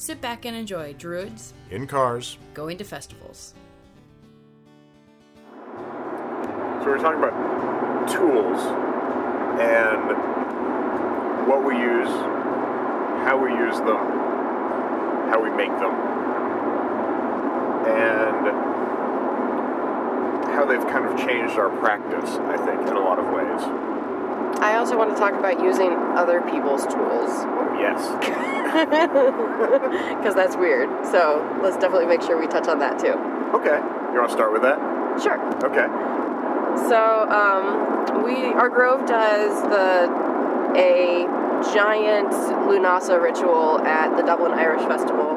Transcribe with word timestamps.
sit 0.00 0.18
back 0.22 0.46
and 0.46 0.56
enjoy 0.56 0.94
Druids 0.94 1.52
In 1.70 1.86
cars, 1.86 2.38
going 2.54 2.78
to 2.78 2.84
festivals. 2.84 3.54
So 6.80 6.86
we're 6.86 6.96
talking 6.96 7.22
about 7.22 8.08
tools 8.08 8.64
and 9.60 10.16
what 11.46 11.62
we 11.62 11.76
use, 11.76 12.08
how 13.28 13.36
we 13.36 13.50
use 13.50 13.76
them, 13.76 14.00
how 15.28 15.38
we 15.42 15.50
make 15.50 15.68
them, 15.68 15.92
and 17.84 18.46
how 20.54 20.64
they've 20.64 20.86
kind 20.90 21.04
of 21.04 21.18
changed 21.18 21.58
our 21.58 21.68
practice, 21.78 22.30
I 22.36 22.56
think, 22.56 22.88
in 22.88 22.96
a 22.96 23.00
lot 23.00 23.18
of 23.18 23.26
ways. 23.26 23.60
I 24.62 24.76
also 24.76 24.96
want 24.96 25.10
to 25.10 25.16
talk 25.16 25.34
about 25.34 25.62
using 25.62 25.92
other 26.16 26.40
people's 26.40 26.86
tools 26.86 27.44
yes. 27.80 28.00
because 30.20 30.34
that's 30.34 30.56
weird. 30.56 30.88
So 31.06 31.42
let's 31.62 31.76
definitely 31.76 32.06
make 32.06 32.22
sure 32.22 32.38
we 32.38 32.46
touch 32.46 32.68
on 32.68 32.78
that 32.78 32.98
too. 32.98 33.14
Okay. 33.58 33.78
You 34.12 34.18
want 34.18 34.28
to 34.28 34.34
start 34.34 34.52
with 34.52 34.62
that? 34.62 34.78
Sure. 35.20 35.40
Okay. 35.64 35.86
So 36.88 37.28
um, 37.28 38.24
we 38.24 38.46
our 38.54 38.68
grove 38.68 39.06
does 39.06 39.62
the 39.62 40.08
a 40.76 41.26
giant 41.74 42.30
Lunasa 42.70 43.20
ritual 43.20 43.80
at 43.80 44.16
the 44.16 44.22
Dublin 44.22 44.52
Irish 44.52 44.82
Festival 44.82 45.36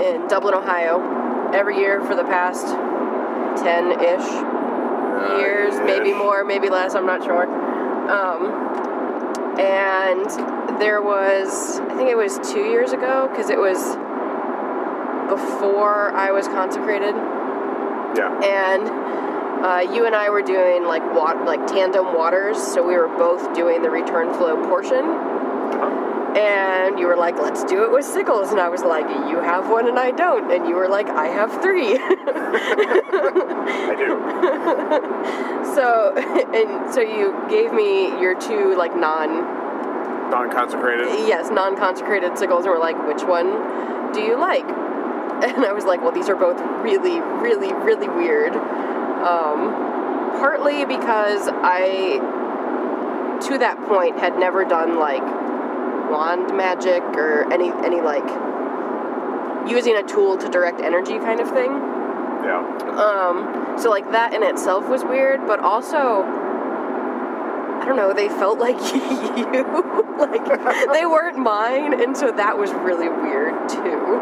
in 0.00 0.26
Dublin, 0.28 0.54
Ohio, 0.54 1.50
every 1.52 1.76
year 1.76 2.00
for 2.02 2.14
the 2.14 2.24
past 2.24 2.66
ten 3.62 3.92
ish 4.00 4.28
years, 5.38 5.74
maybe 5.84 6.14
more, 6.14 6.44
maybe 6.44 6.70
less. 6.70 6.94
I'm 6.94 7.06
not 7.06 7.22
sure. 7.24 7.44
Um, 8.10 8.97
and 9.60 10.80
there 10.80 11.02
was, 11.02 11.80
I 11.80 11.94
think 11.94 12.08
it 12.10 12.16
was 12.16 12.38
two 12.52 12.64
years 12.64 12.92
ago, 12.92 13.28
because 13.30 13.50
it 13.50 13.58
was 13.58 13.78
before 15.28 16.12
I 16.14 16.30
was 16.32 16.46
consecrated 16.48 17.14
Yeah. 18.16 18.32
and 18.42 18.88
uh, 19.64 19.92
you 19.92 20.06
and 20.06 20.14
I 20.14 20.30
were 20.30 20.40
doing 20.42 20.84
like 20.84 21.02
wat- 21.14 21.44
like 21.44 21.66
tandem 21.66 22.14
waters, 22.14 22.56
so 22.56 22.86
we 22.86 22.94
were 22.96 23.08
both 23.08 23.54
doing 23.54 23.82
the 23.82 23.90
return 23.90 24.32
flow 24.34 24.56
portion. 24.68 25.04
And 26.36 26.98
you 26.98 27.06
were 27.06 27.16
like, 27.16 27.38
"Let's 27.38 27.64
do 27.64 27.84
it 27.84 27.90
with 27.92 28.04
sickles," 28.04 28.50
and 28.50 28.60
I 28.60 28.68
was 28.68 28.82
like, 28.82 29.08
"You 29.28 29.40
have 29.40 29.68
one 29.70 29.88
and 29.88 29.98
I 29.98 30.10
don't," 30.10 30.52
and 30.52 30.68
you 30.68 30.74
were 30.74 30.88
like, 30.88 31.08
"I 31.08 31.26
have 31.28 31.62
three. 31.62 31.96
I 31.98 33.94
do. 33.96 34.20
so, 35.74 36.12
and 36.16 36.92
so 36.94 37.00
you 37.00 37.34
gave 37.48 37.72
me 37.72 38.20
your 38.20 38.34
two 38.38 38.74
like 38.76 38.94
non 38.94 39.56
Non 40.30 40.50
consecrated. 40.50 41.06
yes 41.26 41.48
non-consecrated 41.50 42.36
sickles, 42.36 42.64
and 42.66 42.74
we're 42.74 42.80
like, 42.80 42.98
"Which 43.08 43.22
one 43.22 44.12
do 44.12 44.20
you 44.20 44.36
like?" 44.38 44.66
And 45.38 45.64
I 45.64 45.72
was 45.72 45.84
like, 45.84 46.02
"Well, 46.02 46.12
these 46.12 46.28
are 46.28 46.36
both 46.36 46.60
really, 46.82 47.20
really, 47.20 47.72
really 47.72 48.08
weird." 48.08 48.54
Um, 48.54 49.72
partly 50.40 50.84
because 50.84 51.48
I, 51.48 52.18
to 53.48 53.58
that 53.58 53.78
point, 53.88 54.18
had 54.18 54.38
never 54.38 54.64
done 54.64 54.98
like 54.98 55.22
wand 56.10 56.56
magic 56.56 57.02
or 57.16 57.50
any 57.52 57.70
any 57.84 58.00
like 58.00 58.26
using 59.70 59.96
a 59.96 60.02
tool 60.02 60.36
to 60.38 60.48
direct 60.48 60.80
energy 60.80 61.18
kind 61.18 61.40
of 61.40 61.50
thing. 61.50 61.70
Yeah. 62.44 62.60
Um, 62.96 63.78
so 63.78 63.90
like 63.90 64.10
that 64.12 64.32
in 64.32 64.42
itself 64.42 64.88
was 64.88 65.04
weird, 65.04 65.46
but 65.46 65.60
also 65.60 66.24
I 67.80 67.84
don't 67.84 67.96
know, 67.96 68.12
they 68.12 68.28
felt 68.28 68.58
like 68.58 68.76
you. 68.94 69.62
like 70.18 70.44
they 70.92 71.06
weren't 71.06 71.38
mine, 71.38 72.00
and 72.00 72.16
so 72.16 72.32
that 72.32 72.58
was 72.58 72.72
really 72.72 73.08
weird 73.08 73.68
too. 73.68 74.20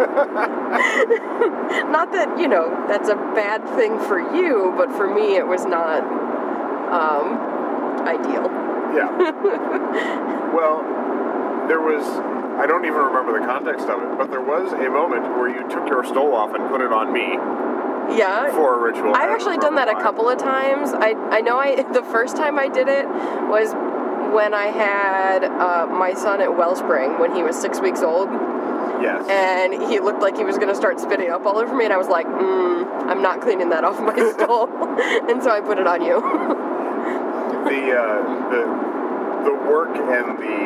not 1.90 2.10
that, 2.12 2.38
you 2.38 2.48
know, 2.48 2.86
that's 2.88 3.08
a 3.08 3.16
bad 3.16 3.62
thing 3.76 3.98
for 3.98 4.18
you, 4.34 4.72
but 4.76 4.90
for 4.92 5.12
me 5.12 5.36
it 5.36 5.46
was 5.46 5.66
not 5.66 6.02
um 6.90 7.60
ideal. 8.06 8.59
Yeah. 8.94 10.50
well, 10.54 10.82
there 11.68 11.80
was. 11.80 12.04
I 12.60 12.66
don't 12.66 12.84
even 12.84 12.98
remember 13.00 13.38
the 13.40 13.46
context 13.46 13.86
of 13.88 14.02
it, 14.02 14.18
but 14.18 14.30
there 14.30 14.42
was 14.42 14.72
a 14.72 14.90
moment 14.90 15.22
where 15.38 15.48
you 15.48 15.66
took 15.70 15.88
your 15.88 16.04
stole 16.04 16.34
off 16.34 16.54
and 16.54 16.68
put 16.68 16.80
it 16.82 16.92
on 16.92 17.10
me 17.12 17.32
Yeah. 18.18 18.50
for 18.52 18.74
a 18.78 18.82
ritual. 18.82 19.14
I've 19.14 19.30
actually 19.30 19.56
done 19.58 19.76
that 19.76 19.88
a 19.88 19.94
couple 19.94 20.28
of 20.28 20.38
times. 20.38 20.90
I 20.92 21.14
I 21.30 21.40
know 21.40 21.56
I 21.58 21.82
the 21.92 22.02
first 22.02 22.36
time 22.36 22.58
I 22.58 22.68
did 22.68 22.88
it 22.88 23.06
was 23.48 23.72
when 24.34 24.52
I 24.54 24.66
had 24.66 25.44
uh, 25.44 25.86
my 25.86 26.12
son 26.14 26.40
at 26.40 26.56
Wellspring 26.56 27.18
when 27.18 27.34
he 27.34 27.42
was 27.42 27.56
six 27.60 27.80
weeks 27.80 28.00
old, 28.02 28.28
Yes. 29.02 29.26
and 29.28 29.72
he 29.90 29.98
looked 29.98 30.20
like 30.20 30.36
he 30.36 30.44
was 30.44 30.56
going 30.56 30.68
to 30.68 30.74
start 30.74 31.00
spitting 31.00 31.30
up 31.30 31.44
all 31.46 31.58
over 31.58 31.74
me, 31.74 31.84
and 31.84 31.92
I 31.92 31.96
was 31.96 32.06
like, 32.06 32.26
mm, 32.26 32.84
I'm 33.10 33.22
not 33.22 33.40
cleaning 33.40 33.70
that 33.70 33.82
off 33.82 33.98
my 34.00 34.14
stole, 34.34 34.68
and 35.30 35.42
so 35.42 35.50
I 35.50 35.60
put 35.60 35.78
it 35.78 35.86
on 35.88 36.02
you. 36.02 36.20
The 37.64 37.92
uh, 37.92 38.50
the 38.50 38.62
the 39.44 39.54
work 39.68 39.96
and 39.96 40.38
the 40.38 40.60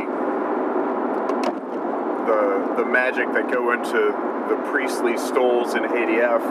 the 2.26 2.82
the 2.82 2.84
magic 2.84 3.26
that 3.32 3.50
go 3.50 3.72
into 3.72 4.12
the 4.48 4.56
priestly 4.70 5.16
stoles 5.16 5.74
in 5.74 5.82
ADF 5.84 6.42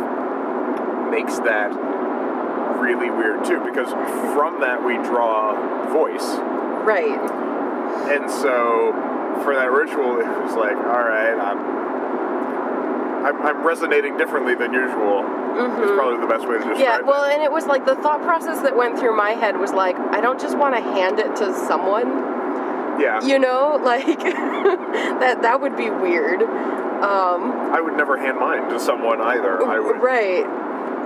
makes 1.11 1.37
that 1.39 1.71
really 2.79 3.09
weird 3.09 3.45
too 3.45 3.63
because 3.63 3.89
from 4.33 4.59
that 4.61 4.83
we 4.83 4.95
draw 5.07 5.53
voice 5.91 6.25
right. 6.83 7.19
and 8.11 8.29
so 8.29 8.91
for 9.43 9.55
that 9.55 9.71
ritual 9.71 10.19
it 10.19 10.27
was 10.41 10.55
like 10.55 10.75
all 10.75 11.05
right 11.05 11.37
I'm 11.39 11.82
I'm, 13.25 13.41
I'm 13.41 13.65
resonating 13.65 14.17
differently 14.17 14.55
than 14.55 14.73
usual. 14.73 15.23
It's 15.55 15.91
probably 15.91 16.19
the 16.19 16.27
best 16.27 16.47
way 16.47 16.55
to 16.57 16.63
describe 16.63 16.79
Yeah, 16.79 16.99
it. 16.99 17.05
well, 17.05 17.23
and 17.25 17.41
it 17.41 17.51
was 17.51 17.65
like 17.65 17.85
the 17.85 17.95
thought 17.95 18.21
process 18.21 18.61
that 18.61 18.75
went 18.75 18.99
through 18.99 19.15
my 19.15 19.31
head 19.31 19.57
was 19.57 19.71
like, 19.71 19.95
I 19.97 20.19
don't 20.21 20.39
just 20.39 20.57
want 20.57 20.75
to 20.75 20.81
hand 20.81 21.19
it 21.19 21.35
to 21.37 21.53
someone. 21.67 22.07
yeah, 22.99 23.23
you 23.25 23.39
know 23.39 23.79
like 23.83 24.05
that 24.05 25.41
that 25.41 25.59
would 25.61 25.75
be 25.75 25.89
weird 25.89 26.41
um 26.43 27.51
I 27.73 27.81
would 27.81 27.95
never 27.97 28.17
hand 28.17 28.37
mine 28.39 28.69
to 28.69 28.79
someone 28.79 29.19
either. 29.19 29.65
I 29.65 29.79
would. 29.79 29.97
right 30.01 30.45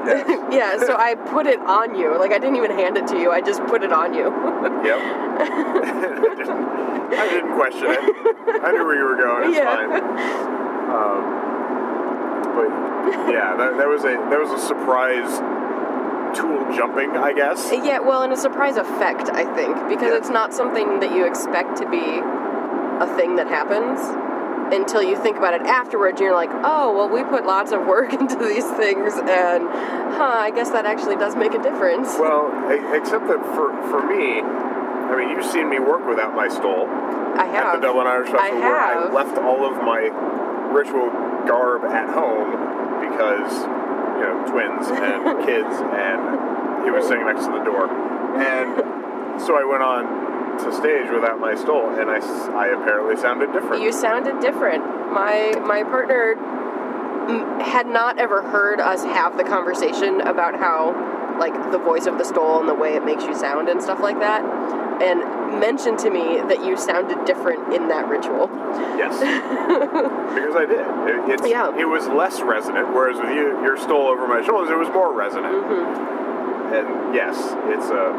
Yes. 0.06 0.28
yeah 0.52 0.78
so 0.86 0.96
i 0.96 1.16
put 1.16 1.48
it 1.48 1.60
on 1.62 1.96
you 1.98 2.18
like 2.20 2.32
i 2.32 2.38
didn't 2.38 2.56
even 2.56 2.72
hand 2.72 2.98
it 2.98 3.08
to 3.08 3.18
you 3.18 3.32
i 3.32 3.42
just 3.42 3.62
put 3.66 3.84
it 3.84 3.92
on 3.92 4.14
you 4.14 4.26
Yep. 4.88 5.00
I, 5.42 6.36
didn't, 6.38 6.60
I 7.20 7.30
didn't 7.30 7.54
question 7.56 7.88
it. 7.90 8.00
I 8.64 8.72
knew 8.72 8.86
where 8.86 8.96
you 8.98 9.06
were 9.06 9.16
going. 9.18 9.50
It's 9.50 9.58
Yeah. 9.58 9.76
fine. 9.76 9.92
Um, 10.98 11.22
but 12.44 12.70
yeah, 13.32 13.56
that, 13.58 13.78
that 13.78 13.88
was 13.88 14.04
a 14.04 14.16
that 14.30 14.40
was 14.40 14.52
a 14.52 14.60
surprise 14.66 15.40
tool 16.36 16.60
jumping, 16.76 17.12
I 17.12 17.34
guess. 17.34 17.70
yeah 17.72 18.00
well 18.00 18.22
and 18.22 18.34
a 18.34 18.38
surprise 18.38 18.76
effect 18.78 19.30
i 19.32 19.44
think 19.56 19.74
because 19.88 20.12
Yeah. 20.12 20.18
it's 20.18 20.30
not 20.30 20.54
something 20.54 21.00
that 21.00 21.12
you 21.16 21.26
expect 21.26 21.78
to 21.78 21.90
be 21.90 22.20
a 22.20 23.08
thing 23.16 23.38
that 23.38 23.48
happens 23.48 24.00
until 24.76 25.02
you 25.02 25.16
think 25.16 25.38
about 25.38 25.54
it 25.54 25.62
afterwards 25.62 26.20
you're 26.20 26.34
like 26.36 26.50
oh 26.52 26.94
well 26.94 27.08
we 27.10 27.24
put 27.24 27.46
lots 27.46 27.72
of 27.72 27.86
work 27.88 28.12
into 28.20 28.36
these 28.36 28.68
things 28.76 29.14
and 29.16 29.64
huh 30.20 30.36
i 30.44 30.52
guess 30.54 30.70
that 30.72 30.86
actually 30.86 31.16
does 31.16 31.36
make 31.36 31.54
a 31.54 31.62
difference 31.64 32.16
Well, 32.20 32.52
except 32.94 33.26
that 33.28 33.40
for 33.56 33.72
for 33.90 34.06
me, 34.06 34.42
I 34.42 35.16
mean, 35.16 35.30
you've 35.30 35.46
seen 35.50 35.70
me 35.70 35.80
work 35.80 36.06
without 36.06 36.36
my 36.36 36.50
stole 36.50 36.86
i 37.40 37.48
at 37.48 37.76
the 37.76 37.82
Dublin 37.88 38.06
Irish 38.08 38.30
I 38.30 38.52
Festival, 38.52 38.64
I 38.64 38.94
have. 39.06 39.14
left 39.14 39.38
all 39.38 39.64
of 39.66 39.78
my 39.82 40.12
ritual 40.76 41.08
garb 41.48 41.84
at 41.86 42.10
home 42.10 42.52
because 43.02 43.52
you 44.18 44.26
know, 44.26 44.46
twins 44.50 44.88
and 44.92 45.46
kids, 45.46 45.76
and 45.80 46.84
he 46.84 46.92
was 46.92 47.08
sitting 47.08 47.26
next 47.26 47.46
to 47.46 47.52
the 47.52 47.64
door. 47.64 47.88
And 48.38 49.42
so 49.42 49.56
I 49.58 49.64
went 49.64 49.84
on 49.84 50.28
to 50.60 50.74
stage 50.74 51.10
without 51.12 51.40
my 51.40 51.56
stole, 51.56 51.90
and 51.94 52.10
I, 52.10 52.18
I 52.54 52.68
apparently 52.68 53.16
sounded 53.18 53.54
different. 53.54 53.82
You 53.82 53.92
sounded 53.92 54.40
different. 54.40 54.84
My 55.14 55.54
my 55.64 55.84
partner 55.84 56.36
had 57.62 57.88
not 57.88 58.20
ever 58.20 58.42
heard 58.42 58.80
us 58.80 59.04
have 59.04 59.38
the 59.38 59.44
conversation 59.44 60.22
about 60.22 60.56
how 60.56 60.94
like 61.40 61.54
the 61.72 61.78
voice 61.80 62.06
of 62.06 62.18
the 62.18 62.24
stole 62.26 62.60
and 62.60 62.68
the 62.70 62.74
way 62.74 62.94
it 62.96 63.04
makes 63.06 63.24
you 63.24 63.36
sound 63.36 63.70
and 63.70 63.82
stuff 63.82 64.00
like 64.00 64.20
that, 64.20 64.44
and 65.02 65.60
mentioned 65.60 66.00
to 66.00 66.10
me 66.10 66.38
that 66.42 66.64
you 66.66 66.76
sounded 66.78 67.26
different 67.26 67.74
in 67.74 67.88
that 67.88 68.08
ritual. 68.10 68.50
Yes, 68.98 69.14
because 70.36 70.56
I 70.56 70.66
did. 70.66 70.82
It, 70.82 71.40
it's, 71.40 71.48
Yeah. 71.48 71.76
it 71.78 71.86
was 71.86 72.08
less 72.08 72.42
resonant, 72.42 72.94
whereas 72.94 73.18
with 73.18 73.32
you, 73.32 73.62
your 73.64 73.78
stole 73.78 74.08
over 74.08 74.28
my 74.28 74.44
shoulders, 74.46 74.70
it 74.70 74.78
was 74.78 74.90
more 74.90 75.14
resonant. 75.14 75.54
Mm-hmm. 75.54 76.74
And 76.74 77.16
yes, 77.16 77.38
it's 77.72 77.90
a 77.90 78.12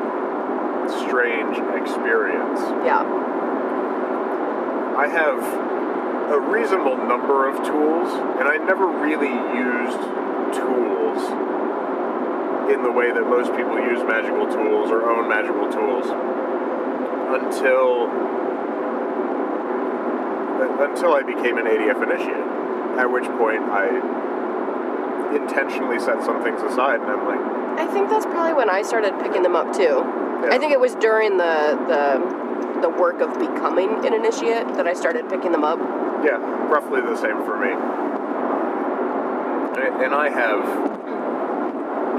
strange 1.06 1.58
experience. 1.76 2.60
Yeah. 2.86 3.04
I 4.96 5.06
have 5.06 5.38
a 6.32 6.40
reasonable 6.40 6.96
number 6.96 7.48
of 7.48 7.56
tools, 7.66 8.08
and 8.40 8.48
I 8.48 8.56
never 8.56 8.86
really 8.86 9.28
used 9.28 10.00
tools 10.56 11.22
in 12.68 12.82
the 12.82 12.92
way 12.92 13.10
that 13.10 13.24
most 13.24 13.50
people 13.56 13.80
use 13.80 14.04
magical 14.04 14.46
tools 14.46 14.90
or 14.90 15.08
own 15.08 15.28
magical 15.28 15.70
tools 15.72 16.06
until 17.32 18.08
until 20.84 21.12
I 21.14 21.22
became 21.22 21.58
an 21.58 21.66
ADF 21.66 22.02
initiate. 22.02 22.46
At 22.98 23.10
which 23.10 23.24
point 23.38 23.62
I 23.70 23.88
intentionally 25.34 25.98
set 25.98 26.24
some 26.24 26.42
things 26.42 26.60
aside, 26.62 27.00
and 27.00 27.10
I'm 27.10 27.24
like, 27.26 27.40
I 27.78 27.86
think 27.92 28.10
that's 28.10 28.26
probably 28.26 28.54
when 28.54 28.68
I 28.70 28.82
started 28.82 29.18
picking 29.20 29.42
them 29.42 29.54
up 29.54 29.72
too. 29.72 30.02
Yeah. 30.42 30.48
I 30.50 30.58
think 30.58 30.72
it 30.72 30.80
was 30.80 30.94
during 30.96 31.36
the 31.36 31.78
the 31.86 32.80
the 32.80 32.88
work 32.90 33.20
of 33.20 33.38
becoming 33.38 34.04
an 34.06 34.14
initiate 34.14 34.74
that 34.74 34.86
I 34.86 34.94
started 34.94 35.28
picking 35.28 35.52
them 35.52 35.64
up. 35.64 35.78
Yeah, 36.24 36.38
roughly 36.68 37.00
the 37.00 37.16
same 37.16 37.44
for 37.44 37.58
me. 37.58 37.70
And 39.78 40.02
and 40.02 40.14
I 40.14 40.28
have 40.28 41.17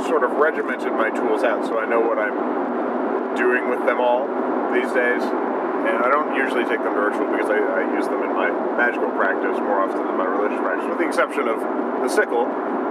sort 0.03 0.23
of 0.23 0.31
regimented 0.37 0.93
my 0.93 1.09
tools 1.09 1.43
out 1.43 1.65
so 1.65 1.79
I 1.79 1.85
know 1.85 1.99
what 1.99 2.17
I'm 2.17 3.35
doing 3.35 3.69
with 3.69 3.85
them 3.85 3.99
all 3.99 4.27
these 4.73 4.91
days. 4.93 5.23
And 5.23 5.97
I 6.03 6.09
don't 6.11 6.35
usually 6.35 6.67
take 6.67 6.83
them 6.83 6.93
to 6.93 7.01
ritual 7.01 7.31
because 7.31 7.49
I, 7.49 7.55
I 7.55 7.81
use 7.95 8.05
them 8.05 8.21
in 8.23 8.35
my 8.35 8.51
magical 8.75 9.09
practice 9.15 9.55
more 9.63 9.79
often 9.79 10.03
than 10.03 10.17
my 10.19 10.27
religious 10.27 10.59
practice, 10.59 10.85
with 10.89 10.99
the 10.99 11.07
exception 11.07 11.47
of 11.47 11.59
the 12.03 12.09
sickle, 12.11 12.45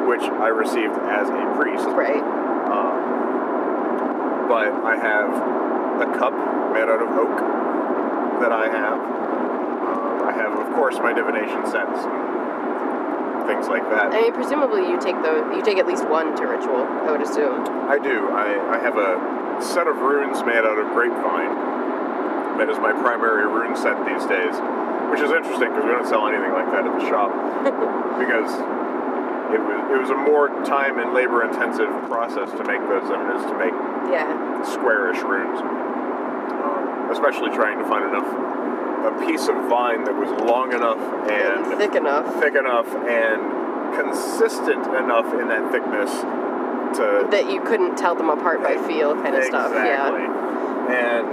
which 0.09 0.25
I 0.25 0.49
received 0.49 0.97
as 1.13 1.29
a 1.29 1.43
priest. 1.53 1.85
Right. 1.93 2.25
Um, 2.25 3.19
but 4.49 4.73
I 4.73 4.97
have 4.97 5.29
a 6.01 6.09
cup 6.17 6.33
made 6.73 6.89
out 6.89 7.05
of 7.05 7.13
oak 7.13 7.37
that 8.41 8.53
I 8.53 8.73
have. 8.73 8.99
Um, 8.99 10.25
I 10.25 10.33
have, 10.33 10.57
of 10.57 10.73
course, 10.73 10.97
my 10.97 11.13
divination 11.13 11.69
sets 11.69 12.09
things 13.49 13.67
like 13.67 13.83
that. 13.89 14.13
I 14.13 14.29
mean, 14.29 14.33
presumably 14.37 14.85
you 14.85 15.01
take 15.01 15.17
the 15.25 15.49
You 15.57 15.65
take 15.65 15.81
at 15.81 15.89
least 15.89 16.05
one 16.07 16.37
to 16.37 16.45
ritual. 16.47 16.85
I 16.85 17.11
would 17.11 17.25
assume. 17.25 17.65
I 17.89 17.97
do. 17.99 18.29
I, 18.31 18.77
I 18.77 18.79
have 18.79 19.01
a 19.01 19.17
set 19.65 19.89
of 19.89 19.97
runes 19.99 20.45
made 20.45 20.61
out 20.63 20.77
of 20.79 20.93
grapevine. 20.93 22.61
That 22.61 22.69
is 22.69 22.77
my 22.79 22.93
primary 22.93 23.47
rune 23.49 23.75
set 23.75 23.97
these 24.05 24.23
days, 24.29 24.55
which 25.11 25.23
is 25.25 25.31
interesting 25.33 25.71
because 25.73 25.85
we 25.89 25.91
don't 25.97 26.07
sell 26.07 26.29
anything 26.29 26.53
like 26.53 26.69
that 26.75 26.85
at 26.85 26.93
the 26.93 27.05
shop 27.09 27.31
because 28.23 28.51
it 29.55 29.63
was 29.65 29.79
it 29.89 29.99
was 29.99 30.11
a 30.11 30.19
more 30.29 30.51
time 30.69 30.99
and 31.01 31.15
labor 31.15 31.41
intensive 31.47 31.89
process 32.11 32.51
to 32.53 32.63
make 32.69 32.83
those 32.91 33.09
than 33.09 33.17
it 33.25 33.31
is 33.41 33.43
to 33.49 33.57
make 33.57 33.73
Yeah. 34.13 34.29
squarish 34.67 35.23
runes. 35.25 35.59
Um, 35.63 37.09
especially 37.15 37.49
trying 37.57 37.79
to 37.79 37.87
find 37.89 38.05
enough 38.05 38.27
a 39.07 39.27
piece 39.27 39.49
of 39.49 39.55
vine 39.69 40.05
that 40.05 40.15
was 40.15 40.31
long 40.49 40.73
enough 40.73 40.99
and 41.31 41.79
thick 41.79 41.95
enough. 41.95 42.35
thick 42.41 42.55
enough 42.55 42.87
and 43.07 43.95
consistent 43.95 44.87
enough 44.87 45.33
in 45.35 45.49
that 45.49 45.71
thickness 45.73 46.11
to 46.97 47.27
That 47.31 47.51
you 47.51 47.61
couldn't 47.63 47.97
tell 47.97 48.15
them 48.15 48.29
apart 48.31 48.63
by 48.63 48.77
feel, 48.87 49.15
kind 49.15 49.35
of 49.37 49.45
stuff. 49.45 49.73
Yeah. 49.75 50.09
And 50.89 51.29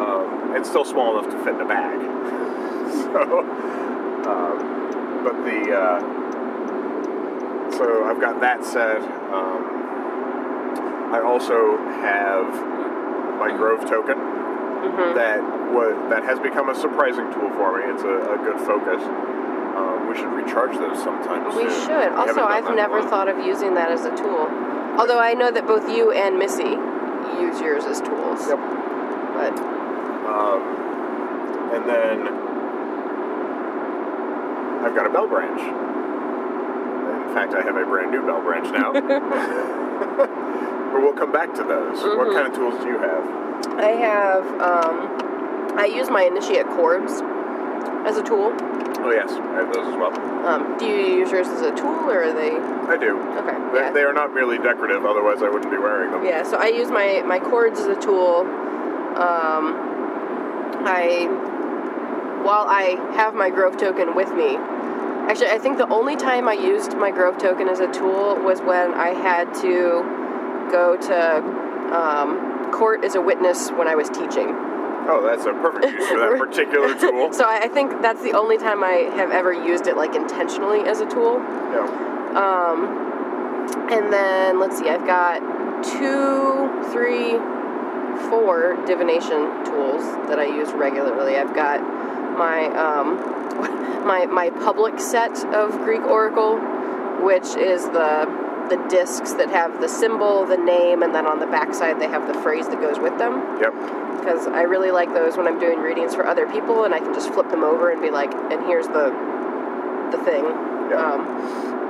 um, 0.00 0.56
it's 0.56 0.68
still 0.68 0.84
small 0.84 1.18
enough 1.18 1.30
to 1.32 1.38
fit 1.44 1.54
in 1.54 1.60
a 1.60 1.66
bag. 1.68 2.00
so, 3.04 3.40
um, 4.28 5.22
but 5.24 5.44
the 5.44 5.72
uh, 5.72 6.00
so 7.76 8.04
I've 8.04 8.20
got 8.20 8.40
that 8.40 8.64
set. 8.64 8.98
Um, 9.32 9.82
I 11.14 11.20
also 11.24 11.76
have 11.78 12.52
my 13.38 13.50
Grove 13.56 13.88
token 13.88 14.18
Mm-hmm. 14.84 15.16
that 15.16 15.40
was 15.74 15.94
that 16.10 16.22
has 16.22 16.38
become 16.38 16.68
a 16.70 16.74
surprising 16.74 17.26
tool 17.34 17.50
for 17.58 17.74
me. 17.78 17.82
It's 17.92 18.02
a, 18.06 18.14
a 18.34 18.38
good 18.38 18.58
focus. 18.62 19.02
Um, 19.02 20.06
we 20.08 20.14
should 20.14 20.30
recharge 20.32 20.78
those 20.78 21.02
sometime 21.02 21.44
We 21.50 21.66
soon. 21.68 21.86
should. 21.90 22.10
We 22.14 22.16
Also, 22.16 22.44
I've 22.46 22.62
that 22.64 22.72
in 22.72 22.78
a 22.78 22.82
never 22.82 23.02
thought 23.02 23.26
of 23.28 23.38
using 23.44 23.74
that 23.74 23.90
as 23.90 24.04
a 24.06 24.14
tool. 24.16 24.46
Although 24.96 25.18
I 25.18 25.34
know 25.34 25.50
that 25.50 25.66
both 25.66 25.88
you 25.90 26.12
and 26.12 26.38
Missy 26.38 26.78
use 27.42 27.58
yours 27.60 27.84
as 27.84 28.00
tools. 28.00 28.46
Yep. 28.46 28.58
But 29.34 29.58
Um, 30.30 30.62
and 31.74 31.82
then 31.90 32.28
I've 34.86 34.94
got 34.94 35.06
a 35.06 35.10
bell 35.10 35.26
branch. 35.26 35.60
In 35.60 37.34
fact, 37.34 37.52
I 37.54 37.62
have 37.62 37.74
a 37.74 37.84
brand 37.84 38.12
new 38.12 38.22
bell 38.24 38.40
branch 38.42 38.70
now. 38.70 38.92
but 40.94 41.02
we'll 41.02 41.14
come 41.14 41.32
back 41.32 41.52
to 41.54 41.64
those. 41.64 41.98
What 41.98 42.28
Mm-hmm. 42.28 42.36
kind 42.36 42.46
of 42.46 42.54
tools 42.54 42.80
do 42.82 42.86
you 42.88 42.98
have? 42.98 43.24
I 43.80 43.90
have, 43.98 44.46
um, 44.60 45.18
I 45.76 45.86
use 45.86 46.10
my 46.10 46.22
initiate 46.22 46.66
cords 46.66 47.22
as 48.06 48.16
a 48.16 48.22
tool. 48.22 48.52
Oh, 49.04 49.10
yes, 49.10 49.30
I 49.32 49.56
have 49.56 49.72
those 49.72 49.86
as 49.88 49.96
well. 49.96 50.12
Um, 50.46 50.78
do 50.78 50.86
you 50.86 51.18
use 51.18 51.30
yours 51.30 51.48
as 51.48 51.60
a 51.62 51.74
tool 51.74 52.08
or 52.10 52.22
are 52.24 52.32
they? 52.32 52.52
I 52.52 52.96
do. 52.96 53.18
Okay. 53.18 53.72
They, 53.72 53.78
Yeah. 53.78 53.92
they 53.92 54.02
are 54.02 54.12
not 54.12 54.32
merely 54.32 54.56
decorative, 54.58 55.04
otherwise, 55.04 55.42
I 55.42 55.48
wouldn't 55.48 55.70
be 55.70 55.78
wearing 55.78 56.10
them. 56.12 56.24
Yeah, 56.24 56.42
so 56.42 56.56
I 56.56 56.68
use 56.68 56.90
my, 56.90 57.22
my 57.26 57.38
cords 57.38 57.80
as 57.80 57.86
a 57.86 58.00
tool. 58.00 58.40
Um, 59.16 59.76
I, 60.86 61.26
while 62.44 62.66
I 62.68 62.96
have 63.14 63.34
my 63.34 63.50
Grove 63.50 63.76
token 63.76 64.14
with 64.14 64.32
me, 64.34 64.56
actually, 64.56 65.48
I 65.50 65.58
think 65.58 65.78
the 65.78 65.88
only 65.88 66.16
time 66.16 66.48
I 66.48 66.54
used 66.54 66.96
my 66.96 67.10
Grove 67.10 67.38
token 67.38 67.68
as 67.68 67.80
a 67.80 67.90
tool 67.92 68.36
was 68.36 68.60
when 68.60 68.94
I 68.94 69.08
had 69.08 69.52
to 69.62 70.68
go 70.70 70.96
to 70.96 71.36
um, 71.94 72.70
court 72.72 73.04
as 73.04 73.14
a 73.14 73.20
witness 73.20 73.70
when 73.70 73.88
I 73.88 73.94
was 73.94 74.08
teaching. 74.08 74.54
Oh, 75.06 75.22
that's 75.22 75.44
a 75.44 75.52
perfect 75.52 75.92
use 75.92 76.08
for 76.08 76.18
that 76.18 76.38
particular 76.38 76.98
tool. 76.98 77.32
So 77.32 77.44
I, 77.44 77.64
I 77.64 77.68
think 77.68 78.00
that's 78.00 78.22
the 78.22 78.32
only 78.32 78.58
time 78.58 78.82
I 78.82 79.10
have 79.16 79.30
ever 79.30 79.52
used 79.52 79.86
it 79.86 79.96
like 79.96 80.14
intentionally 80.14 80.80
as 80.80 81.00
a 81.00 81.08
tool. 81.08 81.38
Yeah. 81.38 82.12
Um, 82.34 83.04
and 83.90 84.12
then 84.12 84.58
let's 84.58 84.78
see, 84.78 84.88
I've 84.88 85.06
got 85.06 85.40
two, 85.84 86.90
three, 86.92 87.38
four 88.30 88.76
divination 88.86 89.64
tools 89.64 90.02
that 90.28 90.38
I 90.38 90.46
use 90.46 90.72
regularly. 90.72 91.36
I've 91.36 91.54
got 91.54 91.80
my 92.36 92.66
um, 92.66 93.16
my 94.06 94.26
my 94.26 94.50
public 94.50 94.98
set 94.98 95.44
of 95.54 95.72
Greek 95.84 96.02
Oracle, 96.02 96.58
which 97.22 97.56
is 97.56 97.84
the 97.90 98.43
the 98.68 98.76
discs 98.88 99.32
that 99.34 99.50
have 99.50 99.80
the 99.80 99.88
symbol, 99.88 100.44
the 100.46 100.56
name, 100.56 101.02
and 101.02 101.14
then 101.14 101.26
on 101.26 101.40
the 101.40 101.46
backside 101.46 102.00
they 102.00 102.08
have 102.08 102.26
the 102.26 102.40
phrase 102.40 102.66
that 102.68 102.80
goes 102.80 102.98
with 102.98 103.16
them. 103.18 103.58
Yep. 103.60 103.72
Because 104.18 104.46
I 104.46 104.62
really 104.62 104.90
like 104.90 105.12
those 105.12 105.36
when 105.36 105.46
I'm 105.46 105.58
doing 105.58 105.80
readings 105.80 106.14
for 106.14 106.26
other 106.26 106.46
people, 106.46 106.84
and 106.84 106.94
I 106.94 106.98
can 106.98 107.12
just 107.12 107.32
flip 107.32 107.50
them 107.50 107.62
over 107.62 107.90
and 107.90 108.00
be 108.00 108.10
like, 108.10 108.32
and 108.32 108.64
here's 108.66 108.86
the 108.88 109.12
the 110.10 110.18
thing. 110.24 110.44
Yeah. 110.44 111.12
Um, 111.12 111.83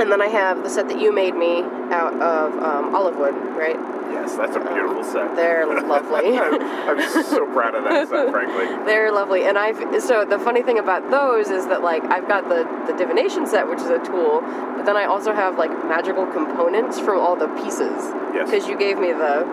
and 0.00 0.10
then 0.10 0.20
I 0.22 0.28
have 0.28 0.62
the 0.62 0.70
set 0.70 0.88
that 0.88 1.00
you 1.00 1.12
made 1.12 1.34
me 1.34 1.62
out 1.90 2.14
of 2.14 2.52
um, 2.62 2.94
olive 2.94 3.16
wood, 3.16 3.34
right? 3.56 3.76
Yes, 4.12 4.36
that's 4.36 4.56
a 4.56 4.60
beautiful 4.60 5.02
set. 5.04 5.34
They're 5.36 5.66
lovely. 5.66 6.38
I'm, 6.38 6.60
I'm 6.60 7.24
so 7.24 7.46
proud 7.52 7.74
of 7.74 7.84
that 7.84 8.08
set, 8.08 8.30
frankly. 8.30 8.66
They're 8.86 9.10
lovely, 9.10 9.44
and 9.44 9.56
I've 9.58 10.02
so 10.02 10.24
the 10.24 10.38
funny 10.38 10.62
thing 10.62 10.78
about 10.78 11.10
those 11.10 11.48
is 11.48 11.66
that 11.66 11.82
like 11.82 12.04
I've 12.04 12.28
got 12.28 12.48
the 12.48 12.64
the 12.86 12.96
divination 12.96 13.46
set, 13.46 13.66
which 13.68 13.80
is 13.80 13.88
a 13.90 13.98
tool, 14.04 14.40
but 14.76 14.84
then 14.84 14.96
I 14.96 15.04
also 15.06 15.32
have 15.32 15.58
like 15.58 15.70
magical 15.88 16.26
components 16.26 17.00
from 17.00 17.18
all 17.18 17.36
the 17.36 17.48
pieces. 17.62 18.02
Yes. 18.34 18.50
Because 18.50 18.68
you 18.68 18.78
gave 18.78 18.98
me 18.98 19.12
the 19.12 19.44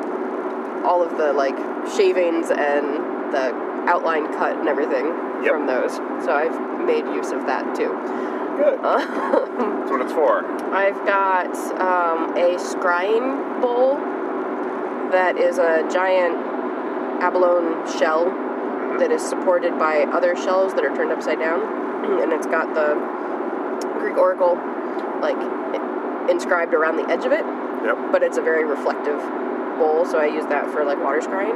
all 0.86 1.02
of 1.04 1.18
the 1.18 1.34
like 1.34 1.58
shavings 1.96 2.52
and 2.52 3.34
the 3.34 3.54
outline 3.88 4.28
cut 4.34 4.58
and 4.58 4.68
everything 4.68 5.06
Yep. 5.44 5.52
from 5.54 5.68
those, 5.68 5.96
so 6.26 6.32
I've 6.34 6.86
made 6.86 7.06
use 7.16 7.32
of 7.32 7.46
that 7.48 7.76
too. 7.76 7.96
Good. 8.60 8.80
That's 8.84 9.90
what 9.90 10.02
it's 10.02 10.12
for. 10.12 10.44
I've 10.76 11.00
got 11.08 11.56
um, 11.80 12.36
a 12.36 12.60
scrying 12.60 13.62
bowl 13.62 13.96
that 15.16 15.38
is 15.38 15.58
a 15.58 15.88
giant 15.90 16.36
abalone 17.24 17.88
shell 17.98 18.26
that 19.00 19.12
is 19.12 19.22
supported 19.22 19.80
by 19.80 20.04
other 20.12 20.36
shells 20.36 20.74
that 20.74 20.84
are 20.84 20.94
turned 20.94 21.12
upside 21.12 21.40
down, 21.40 21.62
and 22.22 22.34
it's 22.34 22.48
got 22.48 22.74
the 22.76 22.96
Greek 24.00 24.18
oracle 24.18 24.56
like 25.22 25.40
inscribed 26.30 26.74
around 26.74 26.98
the 26.98 27.08
edge 27.10 27.24
of 27.24 27.32
it, 27.32 27.46
Yep. 27.86 28.12
but 28.12 28.24
it's 28.24 28.38
a 28.38 28.42
very 28.42 28.66
reflective 28.66 29.20
bowl, 29.80 30.06
so 30.06 30.20
I 30.20 30.26
use 30.26 30.46
that 30.48 30.70
for 30.70 30.84
like 30.84 31.02
water 31.02 31.22
scrying. 31.22 31.56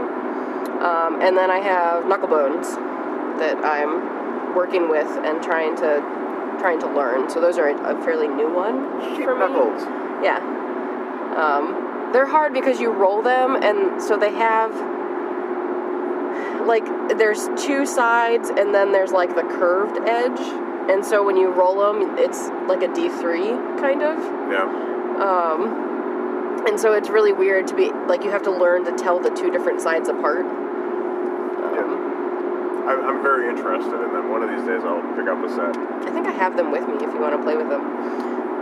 Um, 0.82 1.22
and 1.22 1.36
then 1.38 1.52
I 1.52 1.60
have 1.60 2.08
knuckle 2.08 2.30
bones 2.30 2.68
that 3.44 3.58
I'm 3.64 4.56
working 4.56 4.88
with 4.90 5.08
and 5.08 5.44
trying 5.44 5.76
to 5.78 6.23
trying 6.64 6.80
to 6.80 6.88
learn. 6.88 7.30
So 7.30 7.42
those 7.42 7.58
are 7.58 7.68
a 7.68 8.02
fairly 8.06 8.30
new 8.30 8.48
one 8.48 9.02
Sheep 9.18 9.26
for 9.26 9.36
me. 9.36 9.42
Yeah. 10.24 10.40
Um, 11.36 11.76
they're 12.14 12.26
hard 12.26 12.54
because 12.54 12.80
you 12.80 12.90
roll 12.90 13.22
them, 13.22 13.58
and 13.58 14.02
so 14.02 14.16
they 14.16 14.32
have 14.32 14.72
like 16.66 16.86
there's 17.18 17.50
two 17.58 17.86
sides, 17.86 18.50
and 18.50 18.74
then 18.74 18.94
there's 18.94 19.12
like 19.12 19.36
the 19.36 19.44
curved 19.44 19.98
edge, 20.08 20.40
and 20.90 21.04
so 21.04 21.22
when 21.26 21.36
you 21.36 21.52
roll 21.52 21.80
them, 21.84 22.18
it's 22.18 22.48
like 22.70 22.82
a 22.82 22.88
D 22.94 23.10
three 23.10 23.58
kind 23.84 24.02
of. 24.02 24.18
Yeah. 24.50 24.64
Um, 25.20 26.64
and 26.66 26.80
so 26.80 26.94
it's 26.94 27.10
really 27.10 27.34
weird 27.34 27.68
to 27.68 27.76
be 27.76 27.92
like 28.08 28.24
you 28.24 28.32
have 28.32 28.44
to 28.44 28.52
learn 28.52 28.86
to 28.86 28.94
tell 28.96 29.20
the 29.20 29.32
two 29.32 29.52
different 29.52 29.82
sides 29.82 30.08
apart. 30.08 30.46
Um, 30.46 30.48
I, 32.88 32.94
I'm 32.96 33.22
very 33.22 33.50
interested 33.50 34.00
in 34.00 34.14
them. 34.14 34.30
One 34.32 34.44
of 34.44 34.50
these 34.50 34.64
days, 34.66 34.82
I'll 34.86 35.04
pick 35.20 35.28
up 35.28 35.44
a 35.44 35.50
set. 35.52 35.76
I 36.06 36.12
think 36.12 36.28
I 36.28 36.32
have 36.32 36.56
them 36.58 36.72
with 36.72 36.88
me 36.88 36.96
if 36.96 37.14
you 37.14 37.20
want 37.20 37.36
to 37.36 37.44
play 37.44 37.56
with 37.56 37.70
them. 37.70 37.82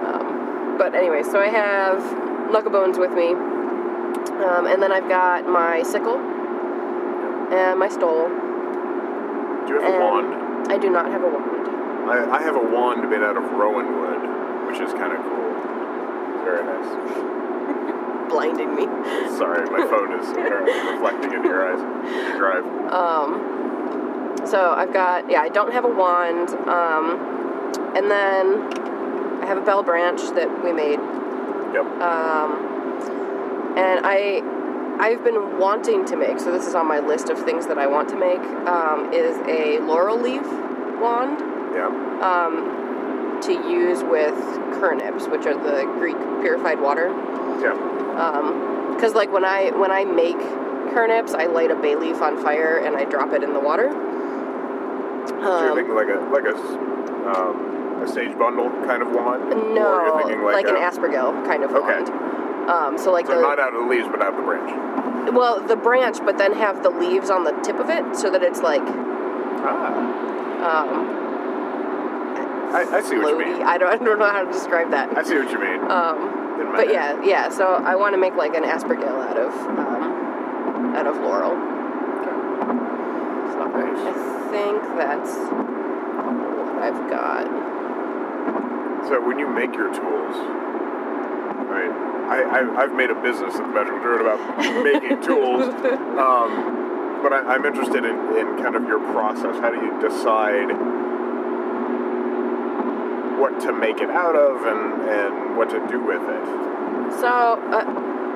Um, 0.06 0.78
but 0.78 0.96
anyway, 0.96 1.24
so 1.24 1.40
I 1.40 1.48
have 1.48 2.02
Knucklebones 2.52 3.00
with 3.00 3.12
me. 3.12 3.34
Um, 4.44 4.66
and 4.68 4.82
then 4.82 4.92
I've 4.92 5.08
got 5.08 5.46
my 5.48 5.84
sickle 5.84 6.18
and 6.18 7.80
my 7.80 7.90
stole. 7.90 8.28
Do 8.28 9.74
you 9.74 9.82
have 9.82 9.94
a 9.94 10.00
wand? 10.00 10.72
I 10.72 10.78
do 10.78 10.90
not 10.90 11.12
have 11.12 11.24
a 11.24 11.28
wand. 11.28 12.10
I, 12.10 12.38
I 12.38 12.42
have 12.42 12.56
a 12.56 12.64
wand 12.64 13.10
made 13.10 13.22
out 13.22 13.38
of 13.38 13.44
rowan 13.52 13.86
wood, 14.02 14.68
which 14.68 14.80
is 14.82 14.94
kind 14.94 15.14
of 15.14 15.22
cool. 15.22 15.54
Very 16.44 16.66
nice. 16.66 16.90
Blinding 18.30 18.76
me. 18.76 18.86
Sorry, 19.38 19.70
my 19.70 19.86
phone 19.90 20.20
is 20.20 20.30
apparently 20.30 20.74
reflecting 20.92 21.34
in 21.34 21.44
your 21.44 21.62
eyes. 21.62 21.82
You 22.32 22.38
drive. 22.38 22.66
Um, 22.92 23.71
so 24.46 24.74
I've 24.76 24.94
got, 24.94 25.30
yeah, 25.30 25.42
I 25.42 25.50
don't 25.50 25.72
have 25.72 25.86
a 25.86 25.90
wand. 25.90 26.50
Um, 26.68 27.40
and 27.96 28.10
then 28.10 29.44
I 29.44 29.46
have 29.46 29.58
a 29.58 29.62
bell 29.62 29.84
branch 29.84 30.22
that 30.36 30.64
we 30.64 30.72
made. 30.72 31.00
Yep. 31.74 31.86
Um, 32.02 33.76
and 33.78 34.06
I, 34.06 34.42
I've 35.00 35.24
been 35.24 35.58
wanting 35.58 36.06
to 36.06 36.16
make. 36.16 36.40
So 36.40 36.52
this 36.52 36.68
is 36.68 36.76
on 36.76 36.88
my 36.88 37.00
list 37.00 37.30
of 37.30 37.40
things 37.44 37.68
that 37.68 37.78
I 37.78 37.88
want 37.88 38.10
to 38.10 38.16
make. 38.16 38.42
Um, 38.68 39.14
is 39.14 39.38
a 39.48 39.80
laurel 39.80 40.20
leaf 40.22 40.46
wand 41.00 41.40
yeah. 41.74 41.88
um, 42.22 43.40
to 43.42 43.52
use 43.52 44.04
with 44.04 44.36
khernips, 44.80 45.30
which 45.32 45.46
are 45.46 45.56
the 45.56 45.86
Greek 45.98 46.18
purified 46.42 46.80
water. 46.80 47.10
Yeah. 47.62 47.76
Because 48.96 49.14
like 49.16 49.32
when 49.32 49.46
I 49.46 49.72
when 49.72 49.92
I 49.92 50.06
make 50.06 50.38
khernips, 50.94 51.34
I 51.34 51.48
light 51.48 51.72
a 51.72 51.76
bay 51.76 51.96
leaf 51.96 52.22
on 52.22 52.42
fire 52.44 52.78
and 52.78 52.96
I 52.96 53.06
drop 53.06 53.34
it 53.34 53.42
in 53.44 53.54
the 53.54 53.60
water. 53.60 53.90
So 55.28 55.36
you're 55.36 55.70
Um, 55.70 55.76
thinking 55.76 55.96
like 55.96 56.10
a 56.10 56.20
like 56.32 56.46
a 56.46 56.56
um, 57.28 58.02
a 58.04 58.08
sage 58.08 58.38
bundle 58.38 58.70
kind 58.88 59.02
of 59.02 59.12
wand? 59.12 59.44
Or 59.54 59.56
no, 59.74 60.04
you're 60.06 60.18
thinking 60.26 60.44
like, 60.44 60.66
like, 60.66 60.68
an 60.70 60.76
aspergill 60.82 61.46
kind 61.46 61.64
of 61.64 61.72
Okay. 61.72 62.02
wand. 62.02 62.10
Um, 62.70 62.98
so 62.98 63.12
like 63.12 63.28
So 63.28 63.36
the 63.36 63.42
not 63.42 63.60
out 63.60 63.74
of 63.74 63.82
the 63.84 63.88
leaves, 63.90 64.08
but 64.10 64.22
out 64.22 64.34
of 64.34 64.38
the 64.38 64.44
branch. 64.44 65.34
well 65.34 65.62
the 65.62 65.76
branch, 65.76 66.18
but 66.26 66.38
then 66.38 66.54
have 66.54 66.82
the 66.84 66.90
leaves 66.90 67.30
on 67.30 67.44
the 67.44 67.52
tip 67.64 67.80
of 67.80 67.90
it, 67.90 68.16
so 68.16 68.30
that 68.32 68.42
it's 68.44 68.62
like 68.62 68.82
Ah. 69.64 70.82
um, 70.82 70.90
I, 72.74 72.98
I 72.98 73.02
see 73.02 73.18
what 73.18 73.30
you 73.32 73.40
mean. 73.40 73.62
I 73.64 73.78
don't 73.78 73.90
I 74.02 74.04
don't 74.04 74.20
know 74.20 74.30
how 74.32 74.44
to 74.44 74.52
describe 74.52 74.92
that. 74.92 75.16
I 75.18 75.24
see 75.24 75.36
what 75.38 75.52
you 75.52 75.60
mean. 75.60 75.80
Um, 75.92 76.74
but 76.76 76.88
head. 76.88 76.94
yeah, 76.94 77.24
yeah. 77.24 77.50
So 77.50 77.66
I 77.66 77.96
want 77.96 78.14
to 78.14 78.20
make 78.20 78.36
like 78.36 78.54
an 78.56 78.64
aspergill 78.64 79.20
out 79.22 79.38
of 79.38 79.52
um, 79.54 80.96
out 80.96 81.08
of 81.08 81.18
laurel. 81.18 81.58
I 83.98 84.14
think 84.52 84.82
that's 84.98 85.36
what 85.36 86.84
I've 86.84 87.10
got. 87.10 87.48
So 89.08 89.26
when 89.26 89.40
you 89.40 89.48
make 89.48 89.74
your 89.74 89.94
tools, 89.94 90.36
right? 91.68 91.92
I, 92.32 92.44
I 92.44 92.84
I've 92.84 92.94
made 92.94 93.10
a 93.10 93.16
business 93.22 93.56
the 93.56 93.68
Magical 93.68 94.00
Druid 94.00 94.22
about 94.22 94.40
making 94.84 95.22
tools, 95.28 95.68
um, 95.68 97.20
but 97.22 97.34
I, 97.34 97.56
I'm 97.56 97.66
interested 97.66 98.06
in, 98.06 98.16
in 98.38 98.64
kind 98.64 98.76
of 98.76 98.88
your 98.88 99.00
process. 99.12 99.56
How 99.60 99.70
do 99.70 99.78
you 99.78 100.00
decide 100.00 100.72
what 103.40 103.60
to 103.62 103.74
make 103.74 104.00
it 104.00 104.10
out 104.10 104.36
of 104.36 104.62
and 104.66 105.10
and 105.10 105.58
what 105.58 105.70
to 105.72 105.80
do 105.88 106.00
with 106.04 106.22
it? 106.22 106.46
So 107.20 107.28
uh, 107.28 107.84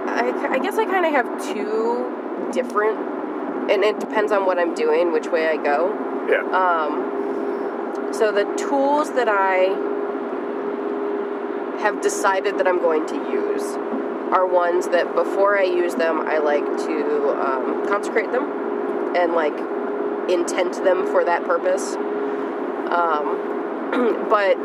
I, 0.07 0.47
I 0.51 0.59
guess 0.59 0.77
I 0.77 0.85
kind 0.85 1.05
of 1.05 1.11
have 1.11 1.53
two 1.53 2.49
different, 2.51 2.99
and 3.69 3.83
it 3.83 3.99
depends 3.99 4.31
on 4.31 4.45
what 4.45 4.59
I'm 4.59 4.73
doing, 4.73 5.11
which 5.11 5.27
way 5.27 5.47
I 5.47 5.57
go. 5.57 5.93
Yeah. 6.29 6.43
Um, 6.51 8.13
so 8.13 8.31
the 8.31 8.45
tools 8.55 9.11
that 9.13 9.27
I 9.29 9.93
have 11.81 12.01
decided 12.01 12.57
that 12.57 12.67
I'm 12.67 12.79
going 12.79 13.05
to 13.07 13.15
use 13.15 13.63
are 14.33 14.45
ones 14.45 14.87
that 14.89 15.13
before 15.13 15.57
I 15.57 15.63
use 15.63 15.95
them, 15.95 16.21
I 16.21 16.39
like 16.39 16.65
to 16.65 17.29
um, 17.39 17.87
consecrate 17.87 18.31
them 18.31 19.15
and 19.15 19.33
like 19.33 19.57
intent 20.29 20.83
them 20.83 21.05
for 21.07 21.23
that 21.23 21.43
purpose. 21.43 21.95
Um, 21.95 24.25
but 24.29 24.57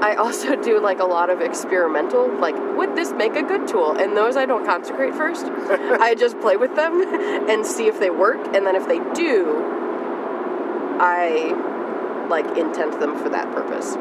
I 0.00 0.14
also 0.16 0.60
do 0.62 0.80
like 0.80 1.00
a 1.00 1.04
lot 1.04 1.30
of 1.30 1.40
experimental, 1.40 2.32
like, 2.38 2.56
would 2.76 2.96
this 2.96 3.12
make 3.12 3.34
a 3.36 3.42
good 3.42 3.66
tool? 3.66 3.92
And 3.92 4.16
those 4.16 4.36
I 4.36 4.46
don't 4.46 4.64
consecrate 4.64 5.14
first. 5.14 5.46
I 5.46 6.14
just 6.14 6.38
play 6.40 6.56
with 6.56 6.74
them 6.76 7.02
and 7.48 7.66
see 7.66 7.86
if 7.86 7.98
they 7.98 8.10
work. 8.10 8.54
And 8.54 8.66
then 8.66 8.76
if 8.76 8.86
they 8.86 8.98
do, 9.14 9.56
I 11.00 12.26
like 12.28 12.46
intent 12.56 13.00
them 13.00 13.16
for 13.18 13.28
that 13.30 13.52
purpose. 13.52 13.96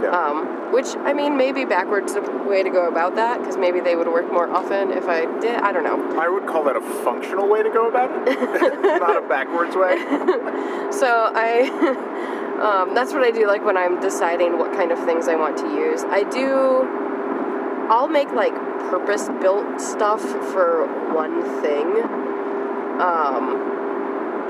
Yeah. 0.00 0.10
Um, 0.10 0.72
which 0.72 0.96
I 0.96 1.12
mean, 1.12 1.36
maybe 1.36 1.64
backwards 1.64 2.14
a 2.14 2.20
way 2.48 2.62
to 2.62 2.70
go 2.70 2.88
about 2.88 3.16
that 3.16 3.40
because 3.40 3.56
maybe 3.56 3.80
they 3.80 3.96
would 3.96 4.08
work 4.08 4.30
more 4.32 4.48
often 4.48 4.92
if 4.92 5.08
I 5.08 5.26
did. 5.40 5.56
I 5.60 5.72
don't 5.72 5.84
know. 5.84 6.18
I 6.18 6.28
would 6.28 6.46
call 6.46 6.64
that 6.64 6.76
a 6.76 6.80
functional 6.80 7.48
way 7.48 7.62
to 7.62 7.70
go 7.70 7.88
about 7.88 8.10
it, 8.26 8.40
not 9.00 9.22
a 9.22 9.28
backwards 9.28 9.76
way. 9.76 9.96
So 10.90 11.06
I, 11.06 11.70
um, 12.60 12.94
that's 12.94 13.12
what 13.12 13.22
I 13.22 13.30
do. 13.30 13.46
Like 13.46 13.64
when 13.64 13.76
I'm 13.76 14.00
deciding 14.00 14.58
what 14.58 14.72
kind 14.72 14.90
of 14.90 14.98
things 15.04 15.28
I 15.28 15.36
want 15.36 15.56
to 15.58 15.68
use, 15.68 16.02
I 16.04 16.24
do. 16.24 16.88
I'll 17.90 18.08
make 18.08 18.30
like 18.32 18.54
purpose-built 18.90 19.80
stuff 19.80 20.20
for 20.20 20.86
one 21.14 21.42
thing. 21.62 21.86
Um, 23.00 23.70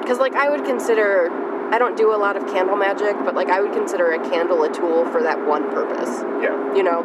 because 0.01 0.19
like 0.19 0.35
I 0.35 0.49
would 0.51 0.65
consider, 0.65 1.29
I 1.71 1.79
don't 1.79 1.97
do 1.97 2.13
a 2.15 2.19
lot 2.19 2.37
of 2.37 2.47
candle 2.47 2.77
magic, 2.77 3.15
but 3.25 3.35
like 3.35 3.49
I 3.49 3.61
would 3.61 3.73
consider 3.73 4.11
a 4.13 4.19
candle 4.31 4.63
a 4.65 4.73
tool 4.73 5.07
for 5.07 5.23
that 5.23 5.45
one 5.47 5.71
purpose. 5.71 6.11
Yeah. 6.43 6.75
You 6.75 6.83
know. 6.83 7.01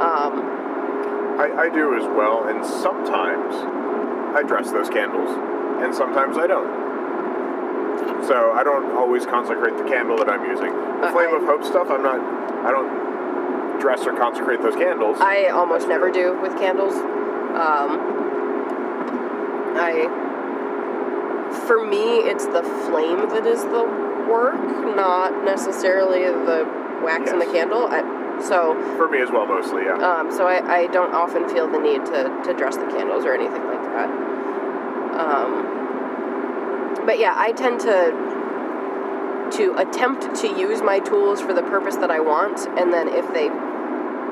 Um, 0.00 0.58
I, 1.38 1.52
I 1.56 1.68
do 1.70 1.94
as 1.96 2.04
well, 2.04 2.48
and 2.48 2.64
sometimes 2.64 3.54
I 4.36 4.42
dress 4.42 4.70
those 4.72 4.88
candles, 4.90 5.30
and 5.82 5.94
sometimes 5.94 6.36
I 6.36 6.46
don't. 6.46 6.90
So 8.26 8.52
I 8.52 8.62
don't 8.64 8.96
always 8.96 9.24
consecrate 9.26 9.76
the 9.76 9.84
candle 9.84 10.16
that 10.18 10.28
I'm 10.28 10.44
using. 10.50 10.72
The 10.72 11.06
Uh, 11.08 11.12
Flame 11.12 11.30
I- 11.32 11.36
of 11.36 11.44
Hope 11.44 11.64
stuff, 11.64 11.88
I'm 11.90 12.02
not. 12.02 12.20
I 12.66 12.70
don't 12.70 13.80
dress 13.80 14.06
or 14.06 14.12
consecrate 14.16 14.60
those 14.60 14.74
candles. 14.76 15.16
I 15.20 15.46
almost 15.46 15.88
never 15.88 16.10
do 16.10 16.38
with 16.42 16.52
candles. 16.58 16.92
Um, 16.94 17.90
I, 19.76 20.06
for 21.66 21.84
me, 21.84 22.18
it's 22.26 22.46
the 22.46 22.62
flame 22.86 23.28
that 23.30 23.46
is 23.46 23.62
the 23.62 23.84
work, 24.28 24.60
not 24.96 25.44
necessarily 25.44 26.22
the 26.22 26.66
wax 27.02 27.30
in 27.30 27.38
the 27.38 27.46
candle. 27.46 27.86
I, 27.88 28.02
so, 28.40 28.74
For 28.96 29.08
me 29.08 29.20
as 29.20 29.30
well, 29.30 29.46
mostly, 29.46 29.84
yeah. 29.84 29.98
um, 29.98 30.32
so 30.32 30.46
I, 30.46 30.60
I 30.64 30.86
don't 30.86 31.12
often 31.12 31.48
feel 31.48 31.68
the 31.68 31.78
need 31.78 32.06
to, 32.06 32.42
to 32.44 32.54
dress 32.54 32.76
the 32.76 32.86
candles 32.86 33.24
or 33.24 33.34
anything 33.34 33.64
like 33.64 33.82
that. 33.82 34.08
Um, 35.20 37.04
but 37.04 37.18
yeah, 37.18 37.34
I 37.36 37.52
tend 37.52 37.80
to 37.80 38.30
to 39.50 39.74
attempt 39.78 40.36
to 40.36 40.46
use 40.46 40.80
my 40.80 41.00
tools 41.00 41.40
for 41.40 41.52
the 41.52 41.62
purpose 41.62 41.96
that 41.96 42.10
I 42.10 42.20
want, 42.20 42.68
and 42.78 42.92
then 42.92 43.08
if 43.08 43.26
they 43.34 43.50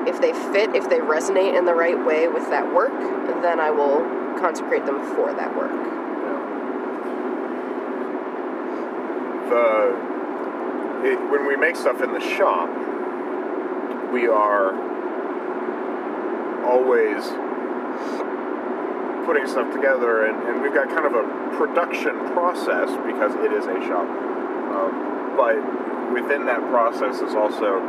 if 0.07 0.21
they 0.21 0.31
fit, 0.53 0.75
if 0.75 0.89
they 0.89 0.99
resonate 0.99 1.57
in 1.57 1.65
the 1.65 1.75
right 1.75 2.03
way 2.05 2.27
with 2.27 2.49
that 2.49 2.73
work, 2.73 2.93
then 3.41 3.59
I 3.59 3.69
will 3.69 3.99
consecrate 4.39 4.85
them 4.85 5.03
for 5.15 5.33
that 5.33 5.55
work. 5.55 5.98
The 9.49 10.19
it, 11.03 11.19
when 11.31 11.47
we 11.47 11.55
make 11.55 11.75
stuff 11.75 12.01
in 12.01 12.11
the 12.11 12.19
shop, 12.19 12.69
we 14.11 14.27
are 14.27 14.75
always 16.65 17.23
putting 19.25 19.47
stuff 19.47 19.71
together, 19.73 20.25
and, 20.25 20.35
and 20.47 20.61
we've 20.61 20.73
got 20.73 20.89
kind 20.89 21.05
of 21.05 21.13
a 21.13 21.23
production 21.55 22.17
process 22.33 22.89
because 23.05 23.33
it 23.45 23.53
is 23.53 23.65
a 23.65 23.79
shop. 23.87 24.07
Um, 24.09 25.37
but 25.37 25.55
within 26.13 26.45
that 26.45 26.59
process 26.69 27.21
is 27.21 27.33
also 27.33 27.79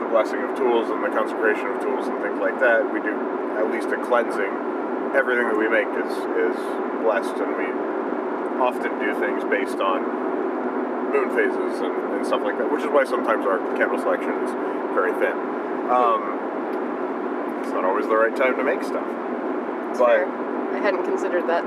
the 0.00 0.08
blessing 0.08 0.42
of 0.42 0.56
tools 0.56 0.90
and 0.90 1.04
the 1.04 1.12
consecration 1.12 1.66
of 1.66 1.80
tools 1.82 2.08
and 2.08 2.18
things 2.20 2.40
like 2.40 2.58
that, 2.60 2.82
we 2.92 3.00
do 3.00 3.14
at 3.56 3.70
least 3.70 3.88
a 3.88 3.98
cleansing. 4.04 4.52
Everything 5.14 5.48
that 5.48 5.56
we 5.56 5.68
make 5.68 5.88
is 6.02 6.12
is 6.44 6.58
blessed, 7.04 7.36
and 7.38 7.56
we 7.56 7.68
often 8.58 8.98
do 8.98 9.14
things 9.20 9.44
based 9.44 9.78
on 9.78 10.35
moon 11.16 11.32
phases 11.32 11.80
and, 11.80 11.94
and 12.14 12.26
stuff 12.26 12.42
like 12.44 12.58
that, 12.58 12.70
which 12.70 12.84
is 12.84 12.90
why 12.92 13.04
sometimes 13.04 13.44
our 13.46 13.58
candle 13.76 13.98
selection 13.98 14.32
is 14.44 14.52
very 14.92 15.12
thin. 15.16 15.36
Um, 15.88 16.20
it's 17.64 17.72
not 17.72 17.84
always 17.84 18.06
the 18.06 18.16
right 18.16 18.34
time 18.36 18.56
to 18.56 18.64
make 18.64 18.82
stuff. 18.82 19.06
But 19.98 20.28
fair. 20.28 20.28
I 20.76 20.78
hadn't 20.78 21.04
considered 21.04 21.48
that. 21.48 21.64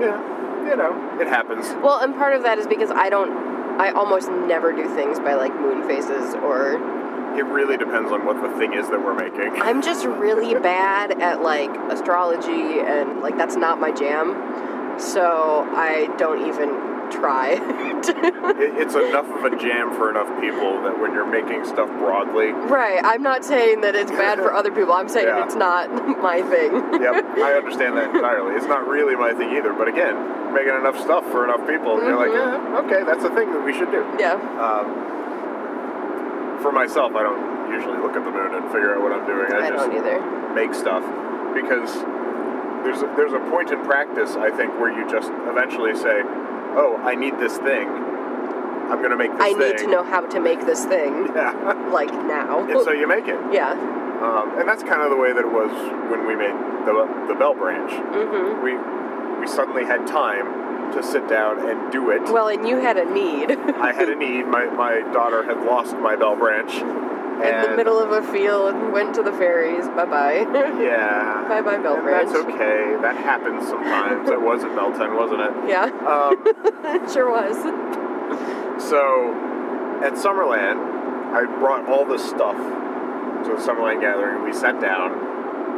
yeah, 0.00 0.20
you 0.68 0.76
know, 0.76 0.92
it 1.20 1.26
happens. 1.26 1.66
Well, 1.82 2.00
and 2.00 2.14
part 2.14 2.34
of 2.36 2.42
that 2.42 2.58
is 2.58 2.66
because 2.66 2.90
I 2.90 3.08
don't. 3.08 3.50
I 3.80 3.92
almost 3.92 4.28
never 4.28 4.72
do 4.72 4.86
things 4.94 5.18
by 5.18 5.34
like 5.34 5.54
moon 5.54 5.86
phases 5.88 6.34
or. 6.34 6.98
It 7.38 7.44
really 7.44 7.76
depends 7.76 8.10
on 8.10 8.26
what 8.26 8.42
the 8.42 8.50
thing 8.58 8.74
is 8.74 8.88
that 8.90 9.02
we're 9.02 9.14
making. 9.14 9.62
I'm 9.62 9.80
just 9.82 10.04
really 10.04 10.52
bad 10.60 11.22
at 11.22 11.42
like 11.42 11.70
astrology 11.88 12.80
and 12.80 13.20
like 13.20 13.36
that's 13.36 13.56
not 13.56 13.80
my 13.80 13.92
jam. 13.92 14.98
So 14.98 15.64
I 15.70 16.14
don't 16.18 16.46
even 16.48 16.89
try. 17.10 17.58
It, 18.00 18.72
it's 18.80 18.94
enough 18.94 19.28
of 19.28 19.44
a 19.44 19.56
jam 19.56 19.92
for 19.94 20.10
enough 20.10 20.28
people 20.40 20.82
that 20.82 20.98
when 20.98 21.12
you're 21.12 21.26
making 21.28 21.64
stuff 21.64 21.88
broadly, 22.00 22.50
right. 22.52 23.00
I'm 23.04 23.22
not 23.22 23.44
saying 23.44 23.82
that 23.82 23.94
it's 23.94 24.10
bad 24.10 24.38
for 24.38 24.52
other 24.52 24.70
people. 24.72 24.92
I'm 24.92 25.08
saying 25.08 25.26
Yeah. 25.28 25.44
it's 25.44 25.54
not 25.54 25.88
my 26.22 26.40
thing. 26.42 26.72
yep, 27.00 27.24
I 27.38 27.54
understand 27.60 27.96
that 27.96 28.14
entirely. 28.14 28.54
It's 28.56 28.66
not 28.66 28.86
really 28.88 29.16
my 29.16 29.32
thing 29.34 29.50
either, 29.56 29.72
but 29.72 29.88
again, 29.88 30.16
making 30.54 30.74
enough 30.74 30.98
stuff 31.00 31.24
for 31.30 31.44
enough 31.44 31.66
people, 31.68 32.00
you're 32.02 32.16
like, 32.16 32.30
Mm-hmm. 32.30 32.74
eh, 32.74 32.80
okay, 32.84 33.04
that's 33.04 33.24
a 33.24 33.30
thing 33.34 33.52
that 33.52 33.64
we 33.64 33.72
should 33.72 33.90
do. 33.90 34.04
Yeah. 34.18 34.36
Um, 34.60 34.86
for 36.62 36.72
myself, 36.72 37.12
I 37.14 37.22
don't 37.22 37.72
usually 37.72 37.98
look 37.98 38.16
at 38.16 38.24
the 38.24 38.30
moon 38.32 38.54
and 38.54 38.64
figure 38.72 38.94
out 38.96 39.00
what 39.02 39.12
I'm 39.12 39.24
doing. 39.26 39.52
I, 39.52 39.68
I 39.68 39.70
just 39.70 39.86
don't 39.88 39.96
either. 39.96 40.20
make 40.54 40.74
stuff 40.74 41.04
because 41.54 41.88
there's 42.84 43.00
a, 43.02 43.08
there's 43.16 43.32
a 43.32 43.40
point 43.50 43.70
in 43.70 43.80
practice 43.84 44.36
I 44.36 44.50
think 44.50 44.72
where 44.80 44.90
you 44.92 45.08
just 45.08 45.30
eventually 45.48 45.94
say, 45.96 46.20
"Oh, 46.76 46.96
I 47.02 47.14
need 47.14 47.38
this 47.38 47.56
thing. 47.58 47.88
I'm 47.88 48.98
going 48.98 49.10
to 49.10 49.16
make 49.16 49.30
this 49.32 49.40
I 49.40 49.50
thing." 49.54 49.58
need 49.60 49.78
to 49.78 49.86
know 49.86 50.02
how 50.02 50.20
to 50.22 50.40
make 50.40 50.66
this 50.66 50.84
thing 50.84 51.26
Yeah, 51.34 51.52
like 51.92 52.12
now. 52.12 52.66
and 52.68 52.80
so 52.82 52.90
you 52.92 53.06
make 53.06 53.28
it. 53.28 53.38
yeah. 53.52 53.72
Um, 54.20 54.58
and 54.58 54.68
that's 54.68 54.82
kind 54.82 55.00
of 55.02 55.08
the 55.10 55.16
way 55.16 55.32
that 55.32 55.40
it 55.40 55.50
was 55.50 55.70
when 56.10 56.26
we 56.26 56.36
made 56.36 56.52
the 56.84 57.24
the 57.28 57.34
Bell 57.34 57.54
Branch. 57.54 57.90
Mhm. 57.90 58.62
We 58.62 58.76
we 59.40 59.46
suddenly 59.46 59.84
had 59.84 60.06
time 60.06 60.92
to 60.92 61.02
sit 61.02 61.26
down 61.28 61.66
and 61.68 61.90
do 61.92 62.10
it. 62.10 62.22
Well, 62.24 62.48
and 62.48 62.66
you 62.68 62.76
had 62.80 62.96
a 62.98 63.04
need 63.10 63.52
I 63.80 63.92
had 63.92 64.08
a 64.10 64.16
need. 64.16 64.46
My 64.46 64.66
my 64.66 65.00
daughter 65.12 65.42
had 65.44 65.64
lost 65.64 65.96
my 65.96 66.16
Bell 66.16 66.36
Branch. 66.36 66.70
In 67.42 67.70
the 67.70 67.76
middle 67.76 67.98
of 67.98 68.12
a 68.12 68.22
field 68.32 68.74
and 68.74 68.92
went 68.92 69.14
to 69.14 69.22
the 69.22 69.32
fairies. 69.32 69.86
Bye 69.88 70.04
bye. 70.04 70.46
Yeah. 70.80 71.44
Bye 71.48 71.62
bye, 71.62 71.78
Bell 71.78 71.94
And 71.94 72.04
Branch. 72.04 72.28
That's 72.30 72.44
okay. 72.44 72.96
That 73.02 73.16
happens 73.16 73.66
sometimes. 73.68 74.28
it 74.28 74.40
was 74.40 74.62
at 74.62 74.74
Belton, 74.76 75.14
wasn't 75.16 75.40
it? 75.40 75.52
yeah, 75.68 75.84
Um, 76.06 76.36
it 77.02 77.10
sure 77.10 77.30
was. 77.30 77.56
so 78.88 79.32
at 80.04 80.12
Summerland, 80.14 80.78
I 81.34 81.44
brought 81.58 81.88
all 81.88 82.04
this 82.04 82.22
stuff 82.28 82.56
to 82.56 83.48
the 83.56 83.60
Summerland 83.60 84.00
gathering. 84.00 84.44
We 84.44 84.52
sat 84.52 84.80
down 84.80 85.12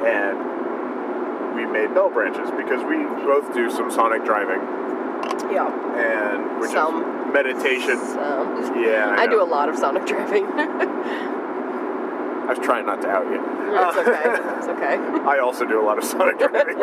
and 0.07 1.57
we 1.57 1.67
made 1.67 1.95
bell 1.95 2.11
branches 2.11 2.51
because 2.57 2.83
we 2.85 2.97
both 3.25 3.53
do 3.55 3.71
some 3.71 3.91
sonic 3.91 4.25
driving 4.25 4.61
Yeah. 5.53 5.69
and 5.97 6.61
which 6.61 6.71
Some. 6.73 7.03
is 7.03 7.33
meditation. 7.33 7.99
So, 7.99 8.73
Yeah, 8.77 9.15
I, 9.19 9.23
I 9.23 9.27
do 9.27 9.41
a 9.43 9.45
lot 9.45 9.69
of 9.69 9.77
sonic 9.77 10.07
driving. 10.07 10.47
I 12.43 12.47
was 12.55 12.59
trying 12.59 12.87
not 12.87 13.01
to 13.03 13.09
out 13.09 13.25
you. 13.27 13.39
it's 13.39 13.97
okay. 13.99 14.35
It's 14.59 14.67
okay. 14.67 14.97
I 15.31 15.39
also 15.39 15.65
do 15.67 15.81
a 15.81 15.85
lot 15.85 15.97
of 15.99 16.05
sonic 16.05 16.39
driving. 16.39 16.77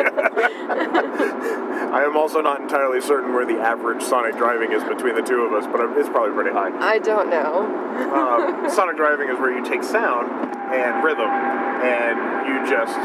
I 1.92 2.02
am 2.04 2.16
also 2.16 2.40
not 2.40 2.60
entirely 2.60 3.00
certain 3.00 3.32
where 3.34 3.44
the 3.44 3.58
average 3.60 4.02
sonic 4.02 4.36
driving 4.36 4.72
is 4.72 4.82
between 4.84 5.14
the 5.14 5.22
two 5.22 5.42
of 5.42 5.52
us, 5.52 5.66
but 5.70 5.80
it's 5.98 6.08
probably 6.08 6.32
pretty 6.34 6.50
high. 6.50 6.70
I 6.80 6.98
don't 6.98 7.28
know. 7.28 7.66
Um, 8.14 8.70
sonic 8.74 8.96
driving 8.96 9.28
is 9.28 9.38
where 9.38 9.52
you 9.56 9.62
take 9.64 9.82
sound 9.82 10.30
and 10.72 11.04
rhythm 11.04 11.28
and 11.28 12.46
you 12.48 12.64
just 12.70 12.96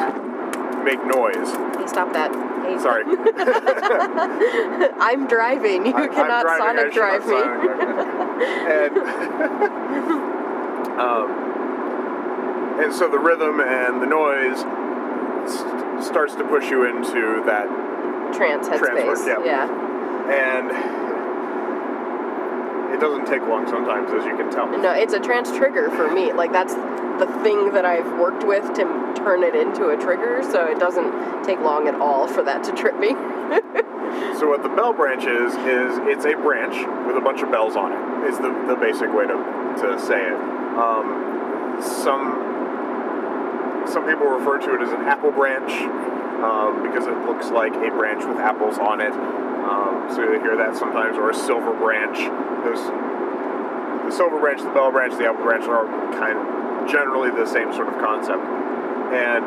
make 0.86 1.04
noise. 1.06 1.50
Hey, 1.78 1.88
stop 1.88 2.14
that. 2.14 2.32
Hey, 2.66 2.80
Sorry. 2.80 3.04
I'm 5.00 5.28
driving. 5.28 5.86
You 5.88 5.94
I- 5.94 6.04
I'm 6.04 6.14
cannot 6.14 6.44
driving, 6.44 6.64
I 6.64 6.68
sonic 6.68 6.86
should 6.86 6.94
drive 6.94 7.26
me. 7.28 7.34
sonic 7.34 7.62
drive 7.62 7.90
and, 8.72 8.98
um, 11.00 11.55
and 12.84 12.94
so 12.94 13.10
the 13.10 13.20
rhythm 13.20 13.60
and 13.60 14.02
the 14.02 14.06
noise 14.06 14.60
st- 15.52 16.04
starts 16.04 16.36
to 16.36 16.44
push 16.48 16.70
you 16.70 16.86
into 16.86 17.44
that 17.46 17.68
Trance 18.36 18.68
headspace. 18.68 19.46
yeah. 19.46 19.68
and 20.30 21.06
it 22.94 23.00
doesn't 23.00 23.26
take 23.26 23.42
long 23.44 23.68
sometimes 23.68 24.12
as 24.12 24.26
you 24.26 24.36
can 24.38 24.50
tell 24.52 24.68
No, 24.78 24.92
it's 24.92 25.14
a 25.14 25.20
trance 25.20 25.52
trigger 25.52 25.90
for 25.90 26.10
me. 26.12 26.32
Like 26.34 26.52
that's 26.52 26.74
the 26.74 27.28
thing 27.44 27.72
that 27.74 27.86
I've 27.86 28.20
worked 28.20 28.46
with 28.46 28.64
to 28.76 29.14
turn 29.16 29.44
it 29.44 29.56
into 29.56 29.90
a 29.90 29.98
trigger. 29.98 30.42
So 30.44 30.66
it 30.66 30.80
doesn't 30.80 31.44
take 31.44 31.60
long 31.60 31.88
at 31.88 31.96
all 31.96 32.28
for 32.28 32.44
that 32.44 32.64
to 32.66 32.72
trip 32.74 32.98
me. 33.00 33.10
so 34.40 34.48
what 34.48 34.64
the 34.64 34.70
bell 34.70 34.94
branch 34.94 35.24
is 35.26 35.54
is 35.56 35.98
it's 36.08 36.26
a 36.26 36.36
branch 36.36 36.76
with 37.08 37.18
a 37.18 37.22
bunch 37.22 37.42
of 37.42 37.52
bells 37.52 37.76
on 37.76 37.92
it 37.92 38.30
is 38.30 38.38
the, 38.38 38.50
the 38.68 38.76
basic 38.76 39.12
way 39.14 39.26
to, 39.28 39.36
to 39.78 40.00
say 40.00 40.22
it 40.22 40.40
um, 40.78 41.78
some 41.82 42.55
some 43.90 44.06
people 44.06 44.28
refer 44.28 44.58
to 44.60 44.76
it 44.76 44.82
as 44.82 44.92
an 44.92 45.02
apple 45.06 45.32
branch 45.32 45.72
um, 46.42 46.84
because 46.84 47.08
it 47.08 47.18
looks 47.26 47.50
like 47.50 47.74
a 47.74 47.90
branch 47.92 48.26
with 48.26 48.38
apples 48.38 48.78
on 48.78 49.02
it. 49.02 49.14
Um, 49.14 50.08
so 50.14 50.22
you 50.22 50.40
hear 50.42 50.58
that 50.58 50.76
sometimes 50.76 51.18
or 51.18 51.32
a 51.32 51.36
silver 51.36 51.74
branch. 51.74 52.18
Those 52.64 52.82
the 54.06 54.12
silver 54.12 54.38
branch 54.40 54.62
the 54.62 54.70
bell 54.70 54.92
branch 54.92 55.18
the 55.18 55.26
apple 55.26 55.44
branch 55.44 55.66
are 55.66 55.88
kind 56.14 56.38
of 56.38 56.90
generally 56.90 57.32
the 57.32 57.46
same 57.46 57.74
sort 57.74 57.88
of 57.88 57.98
concept. 57.98 58.44
And 59.14 59.46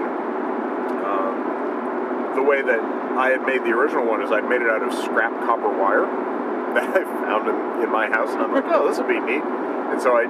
um, 1.06 2.34
the 2.34 2.42
way 2.42 2.62
that 2.62 2.80
I 3.18 3.30
had 3.30 3.42
made 3.42 3.62
the 3.62 3.70
original 3.70 4.06
one 4.06 4.22
is 4.22 4.30
I'd 4.30 4.48
made 4.48 4.62
it 4.62 4.70
out 4.70 4.82
of 4.82 4.92
scrap 4.92 5.32
copper 5.46 5.70
wire 5.70 6.02
that 6.74 6.88
I 6.96 7.04
found 7.04 7.48
in, 7.48 7.84
in 7.84 7.90
my 7.90 8.08
house, 8.08 8.30
and 8.30 8.42
I'm 8.42 8.52
like, 8.52 8.66
oh, 8.66 8.88
this 8.88 8.98
will 8.98 9.08
be 9.08 9.20
neat. 9.20 9.42
And 9.42 10.02
so 10.02 10.14
I 10.14 10.26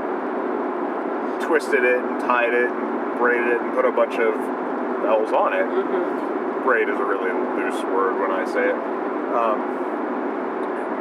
twisted 1.44 1.85
it 1.85 1.99
and 1.99 2.21
tied 2.21 2.53
it 2.53 2.71
and 2.71 2.88
braided 3.18 3.48
it 3.48 3.61
and 3.61 3.74
put 3.74 3.85
a 3.85 3.92
bunch 3.92 4.14
of 4.14 4.35
bells 5.02 5.33
on 5.33 5.52
it. 5.52 5.66
Braid 6.64 6.88
is 6.88 6.98
a 6.98 7.04
really 7.04 7.31
loose 7.59 7.83
word 7.85 8.18
when 8.20 8.31
I 8.31 8.44
say 8.46 8.68
it. 8.70 8.78
Um, 9.35 9.59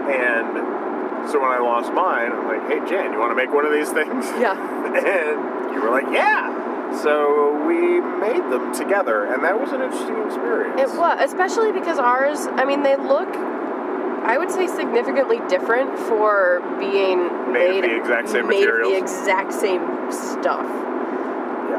and 0.09 1.29
so 1.29 1.39
when 1.41 1.51
I 1.51 1.59
lost 1.59 1.91
mine, 1.93 2.31
I'm 2.31 2.47
like, 2.47 2.63
hey, 2.69 2.79
Jan, 2.89 3.11
you 3.13 3.19
want 3.19 3.31
to 3.31 3.35
make 3.35 3.53
one 3.53 3.65
of 3.65 3.71
these 3.73 3.89
things? 3.89 4.25
yeah. 4.39 4.55
And 4.87 5.73
you 5.75 5.81
were 5.81 5.89
like, 5.91 6.07
yeah. 6.13 6.93
So 7.03 7.65
we 7.67 7.99
made 7.99 8.41
them 8.49 8.73
together, 8.73 9.25
and 9.25 9.43
that 9.43 9.59
was 9.59 9.71
an 9.73 9.81
interesting 9.81 10.17
experience. 10.25 10.79
It 10.79 10.97
was, 10.97 11.19
especially 11.21 11.71
because 11.73 11.99
ours, 11.99 12.47
I 12.47 12.63
mean, 12.65 12.81
they 12.81 12.95
look, 12.95 13.27
I 13.27 14.37
would 14.39 14.49
say, 14.49 14.65
significantly 14.67 15.39
different 15.49 15.99
for 15.99 16.61
being 16.79 17.51
Made 17.51 17.83
of 17.83 17.89
the 17.91 17.97
exact 17.97 18.29
same 18.29 18.47
made 18.47 18.63
of 18.63 18.69
materials. 18.79 18.91
the 18.93 18.97
exact 18.97 19.53
same 19.53 19.83
stuff. 20.11 20.65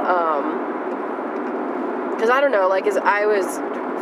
Yeah. 0.08 0.14
Um, 0.14 0.64
because 2.16 2.30
I 2.30 2.40
don't 2.40 2.50
know, 2.50 2.66
like, 2.66 2.86
as 2.88 2.96
I 2.96 3.26
was, 3.26 3.46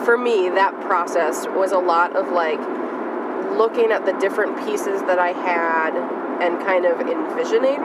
for 0.06 0.16
me, 0.16 0.48
that 0.48 0.72
process 0.82 1.46
was 1.48 1.72
a 1.72 1.78
lot 1.78 2.16
of 2.16 2.30
like 2.32 2.58
looking 3.58 3.90
at 3.92 4.06
the 4.06 4.12
different 4.14 4.56
pieces 4.64 5.02
that 5.02 5.18
I 5.18 5.32
had 5.32 5.92
and 6.40 6.58
kind 6.64 6.86
of 6.86 7.00
envisioning 7.00 7.76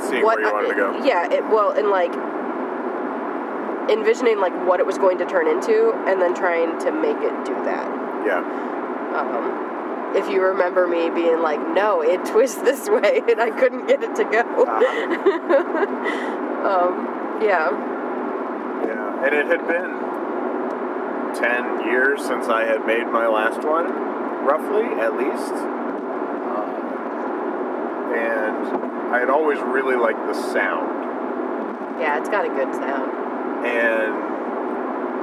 Seeing 0.00 0.24
what 0.24 0.38
where 0.38 0.40
you 0.40 0.48
I- 0.48 0.52
wanted 0.52 0.68
to 0.68 0.74
go. 0.74 1.04
Yeah, 1.04 1.30
it 1.30 1.44
well, 1.50 1.72
and 1.72 1.88
like 1.90 2.12
envisioning 3.90 4.38
like 4.40 4.54
what 4.66 4.80
it 4.80 4.86
was 4.86 4.96
going 4.96 5.18
to 5.18 5.26
turn 5.26 5.46
into, 5.46 5.92
and 6.08 6.20
then 6.20 6.34
trying 6.34 6.78
to 6.80 6.90
make 6.92 7.18
it 7.18 7.44
do 7.44 7.54
that. 7.64 7.86
Yeah. 8.24 8.40
Um, 9.14 10.16
if 10.16 10.28
you 10.30 10.42
remember 10.42 10.86
me 10.88 11.10
being 11.10 11.40
like, 11.42 11.60
"No, 11.60 12.00
it 12.02 12.24
twists 12.24 12.62
this 12.62 12.88
way," 12.96 13.20
and 13.28 13.40
I 13.42 13.50
couldn't 13.50 13.86
get 13.86 14.02
it 14.02 14.14
to 14.16 14.24
go. 14.24 14.40
Uh-huh. 14.64 16.48
um, 16.64 17.40
yeah, 17.42 17.70
Yeah. 18.86 19.24
And 19.26 19.34
it 19.34 19.46
had 19.46 19.66
been 19.66 19.92
10 21.34 21.86
years 21.88 22.20
since 22.24 22.48
I 22.48 22.64
had 22.64 22.86
made 22.86 23.06
my 23.06 23.26
last 23.26 23.64
one, 23.66 23.90
roughly, 24.44 24.84
at 25.00 25.16
least. 25.16 25.52
Uh, 25.52 26.66
and 28.14 29.12
I 29.14 29.18
had 29.20 29.30
always 29.30 29.58
really 29.60 29.96
liked 29.96 30.26
the 30.26 30.34
sound. 30.34 30.90
yeah, 32.00 32.18
it's 32.18 32.28
got 32.28 32.44
a 32.44 32.48
good 32.48 32.74
sound. 32.74 33.10
and 33.66 34.32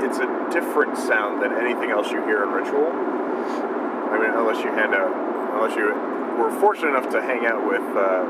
it's 0.03 0.17
a 0.17 0.27
different 0.51 0.97
sound 0.97 1.41
than 1.43 1.53
anything 1.53 1.91
else 1.91 2.09
you 2.09 2.23
hear 2.23 2.43
in 2.43 2.49
ritual. 2.49 2.87
I 2.87 4.17
mean, 4.17 4.31
unless 4.31 4.63
you 4.63 4.71
hand 4.71 4.95
out, 4.95 5.11
unless 5.53 5.75
you 5.75 5.93
were 6.39 6.49
fortunate 6.59 6.89
enough 6.95 7.09
to 7.11 7.21
hang 7.21 7.45
out 7.45 7.67
with 7.67 7.83
uh, 7.95 8.23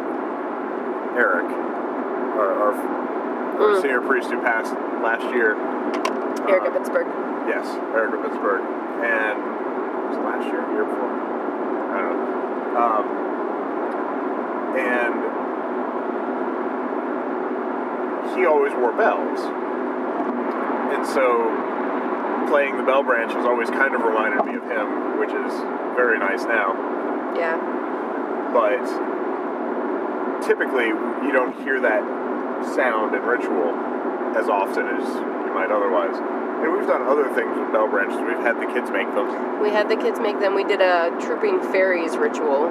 Eric, 1.15 1.45
our, 2.37 2.51
our, 2.53 2.73
our 2.73 3.75
Mm. 3.75 3.81
senior 3.81 4.01
priest 4.01 4.29
who 4.31 4.39
passed 4.41 4.73
last 5.03 5.23
year. 5.35 5.55
Erica 6.47 6.67
uh, 6.67 6.77
Pittsburgh. 6.77 7.07
Yes, 7.47 7.67
Erica 7.93 8.17
Pittsburgh. 8.23 8.61
And 9.03 9.35
was 10.09 10.17
last 10.23 10.45
year, 10.47 10.61
year 10.71 10.85
before? 10.85 11.11
I 11.11 11.99
don't 12.01 12.17
know. 12.17 12.79
Um, 12.79 13.05
and 14.79 15.13
he 18.37 18.45
always 18.45 18.73
wore 18.73 18.93
bells. 18.93 19.39
And 20.93 21.05
so 21.05 21.51
playing 22.49 22.77
the 22.77 22.83
bell 22.83 23.03
branch 23.03 23.33
has 23.33 23.45
always 23.45 23.69
kind 23.69 23.93
of 23.93 24.01
reminded 24.01 24.45
me 24.45 24.55
of 24.55 24.63
him, 24.63 25.19
which 25.19 25.29
is 25.31 25.53
very 25.95 26.17
nice 26.17 26.43
now. 26.45 26.73
Yeah. 27.35 27.57
But 28.53 28.81
typically, 30.47 30.87
you 30.87 31.31
don't 31.31 31.53
hear 31.61 31.79
that 31.81 32.03
sound 32.75 33.15
and 33.15 33.25
ritual 33.25 33.73
as 34.35 34.47
often 34.47 34.87
as 34.87 35.03
you 35.03 35.53
might 35.53 35.71
otherwise. 35.71 36.15
And 36.15 36.73
we've 36.73 36.87
done 36.87 37.03
other 37.03 37.33
things 37.33 37.57
with 37.57 37.71
bell 37.71 37.87
branches. 37.87 38.19
We've 38.19 38.43
had 38.43 38.59
the 38.59 38.67
kids 38.67 38.91
make 38.91 39.07
them. 39.15 39.61
We 39.61 39.69
had 39.69 39.89
the 39.89 39.95
kids 39.95 40.19
make 40.19 40.39
them. 40.39 40.55
We 40.55 40.63
did 40.63 40.81
a 40.81 41.15
trooping 41.21 41.61
fairies 41.71 42.17
ritual 42.17 42.69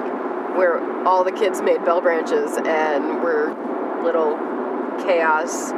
where 0.55 0.79
all 1.07 1.23
the 1.23 1.31
kids 1.31 1.61
made 1.61 1.83
bell 1.85 2.01
branches 2.01 2.57
and 2.57 3.21
were 3.21 3.49
little 4.03 4.37
chaos, 5.03 5.71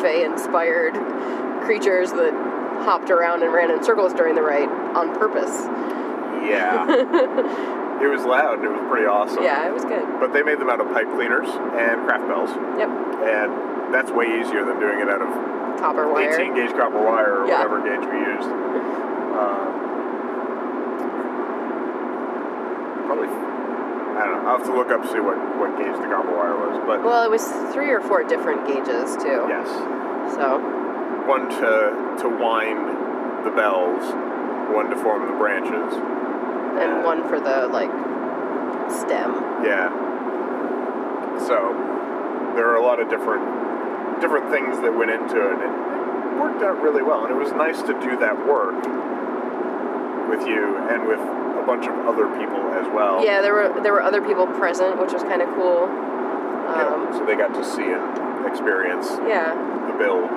fey 0.00 0.24
inspired 0.24 0.94
creatures 1.64 2.10
that 2.12 2.32
hopped 2.84 3.10
around 3.10 3.42
and 3.42 3.52
ran 3.52 3.70
in 3.70 3.82
circles 3.82 4.12
during 4.12 4.34
the 4.34 4.42
rite 4.42 4.68
on 4.68 5.14
purpose. 5.14 5.66
Yeah. 6.42 7.78
it 8.02 8.08
was 8.10 8.24
loud 8.26 8.58
it 8.64 8.68
was 8.68 8.82
pretty 8.90 9.06
awesome. 9.06 9.42
Yeah, 9.42 9.66
it 9.68 9.72
was 9.72 9.84
good. 9.84 10.02
But 10.20 10.32
they 10.34 10.42
made 10.42 10.58
them 10.58 10.68
out 10.68 10.80
of 10.80 10.88
pipe 10.92 11.06
cleaners 11.14 11.48
and 11.48 12.02
craft 12.04 12.26
bells. 12.26 12.50
Yep. 12.76 12.90
And 13.22 13.94
that's 13.94 14.10
way 14.10 14.26
easier 14.42 14.64
than 14.66 14.80
doing 14.80 14.98
it 15.00 15.08
out 15.08 15.22
of 15.22 15.30
Copper 15.78 16.06
wire. 16.10 16.30
18 16.34 16.54
gauge 16.54 16.70
copper 16.76 17.00
wire 17.02 17.42
or 17.42 17.46
Yeah. 17.48 17.62
whatever 17.64 17.80
gauge 17.82 18.06
we 18.06 18.18
used. 18.18 18.50
Um, 18.50 19.68
probably, 23.06 23.28
I 23.28 24.22
don't 24.26 24.42
know. 24.42 24.48
I'll 24.50 24.58
have 24.58 24.66
to 24.66 24.74
look 24.74 24.90
up 24.90 25.02
to 25.02 25.08
see 25.08 25.20
what, 25.20 25.36
what 25.58 25.76
gauge 25.78 25.96
the 25.96 26.08
copper 26.10 26.34
wire 26.34 26.56
was. 26.56 26.78
But 26.86 27.02
Well, 27.02 27.22
it 27.24 27.30
was 27.30 27.46
three 27.72 27.90
or 27.90 28.00
four 28.00 28.22
different 28.24 28.66
gauges 28.66 29.16
too. 29.16 29.46
yes, 29.48 29.68
So 30.34 30.58
one 31.26 31.48
to 31.48 32.18
to 32.22 32.28
wind 32.28 33.44
the 33.46 33.50
bells, 33.50 34.02
one 34.74 34.90
to 34.90 34.96
form 34.96 35.26
the 35.26 35.36
branches. 35.38 35.94
And 36.78 37.04
one 37.04 37.28
for 37.28 37.38
the 37.40 37.68
like 37.68 37.90
stem. 38.90 39.32
Yeah. 39.64 39.90
So 41.38 41.56
there 42.54 42.68
are 42.68 42.76
a 42.76 42.82
lot 42.82 43.00
of 43.00 43.08
different 43.08 44.20
different 44.20 44.50
things 44.50 44.78
that 44.80 44.94
went 44.94 45.10
into 45.10 45.36
it. 45.40 45.52
and 45.58 45.62
It 45.62 46.40
worked 46.40 46.62
out 46.62 46.80
really 46.82 47.02
well, 47.02 47.24
and 47.24 47.32
it 47.34 47.38
was 47.38 47.52
nice 47.52 47.80
to 47.82 47.92
do 48.00 48.16
that 48.18 48.36
work 48.46 48.76
with 50.28 50.46
you 50.46 50.76
and 50.88 51.06
with 51.06 51.18
a 51.20 51.64
bunch 51.66 51.86
of 51.86 51.94
other 52.06 52.26
people 52.38 52.62
as 52.78 52.86
well. 52.94 53.24
Yeah, 53.24 53.40
there 53.42 53.54
were 53.54 53.80
there 53.82 53.92
were 53.92 54.02
other 54.02 54.20
people 54.22 54.46
present, 54.46 54.98
which 55.00 55.12
was 55.12 55.22
kind 55.24 55.42
of 55.42 55.48
cool. 55.54 55.88
Yeah, 55.88 56.94
Um, 56.94 57.08
so 57.12 57.26
they 57.26 57.34
got 57.34 57.52
to 57.54 57.64
see 57.64 57.82
and 57.90 58.46
experience 58.46 59.10
yeah, 59.26 59.52
the 59.90 59.94
build. 59.98 60.30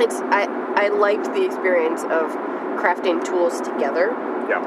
it's 0.00 0.20
I 0.32 0.46
I 0.76 0.88
liked 0.88 1.32
the 1.32 1.44
experience 1.44 2.02
of 2.04 2.32
crafting 2.76 3.24
tools 3.24 3.60
together 3.60 4.10
Yeah. 4.48 4.60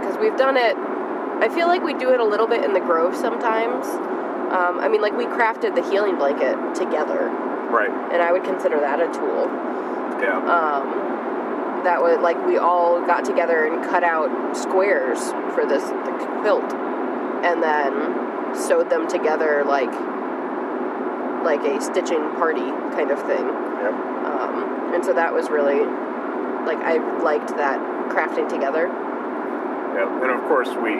because 0.00 0.16
we've 0.18 0.36
done 0.36 0.56
it. 0.56 0.76
I 0.76 1.48
feel 1.48 1.68
like 1.68 1.82
we 1.82 1.94
do 1.94 2.10
it 2.12 2.20
a 2.20 2.24
little 2.24 2.46
bit 2.46 2.64
in 2.64 2.72
the 2.72 2.80
grove 2.80 3.14
sometimes. 3.16 3.86
Um, 3.86 4.80
I 4.80 4.88
mean, 4.88 5.00
like 5.00 5.16
we 5.16 5.26
crafted 5.26 5.74
the 5.74 5.82
healing 5.90 6.16
blanket 6.16 6.56
together, 6.74 7.30
Right. 7.70 7.90
and 8.12 8.20
I 8.22 8.32
would 8.32 8.44
consider 8.44 8.80
that 8.80 9.00
a 9.00 9.06
tool. 9.12 9.48
Yeah. 10.20 10.38
um, 10.38 11.82
that 11.84 12.02
would 12.02 12.20
like 12.20 12.44
we 12.44 12.58
all 12.58 13.00
got 13.06 13.24
together 13.24 13.64
and 13.66 13.84
cut 13.84 14.02
out 14.02 14.56
squares 14.56 15.30
for 15.54 15.64
this 15.64 15.84
the 15.84 16.12
quilt 16.40 16.72
and 17.44 17.62
then 17.62 18.52
sewed 18.52 18.90
them 18.90 19.06
together 19.06 19.62
like 19.64 19.92
like 21.44 21.60
a 21.62 21.80
stitching 21.80 22.34
party 22.34 22.66
kind 22.98 23.12
of 23.12 23.22
thing 23.22 23.46
Yep. 23.46 23.92
um, 24.26 24.90
and 24.92 25.04
so 25.04 25.12
that 25.12 25.32
was 25.32 25.48
really 25.50 25.86
like 26.66 26.78
i 26.78 26.96
liked 27.22 27.48
that 27.56 27.78
crafting 28.10 28.48
together 28.48 28.88
Yep. 29.88 30.08
And 30.22 30.30
of 30.30 30.42
course, 30.46 30.68
we 30.78 30.94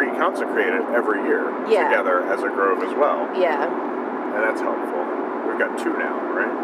reconsecrate 0.00 0.72
it 0.72 0.84
every 0.94 1.20
year 1.28 1.44
Yeah. 1.68 1.88
together 1.90 2.22
as 2.32 2.40
a 2.42 2.48
grove 2.48 2.80
as 2.82 2.94
well, 2.96 3.28
yeah 3.36 3.68
and 3.68 4.40
that's 4.42 4.60
helpful. 4.62 5.02
We've 5.46 5.58
got 5.58 5.76
two 5.76 5.92
now, 5.98 6.16
right? 6.32 6.54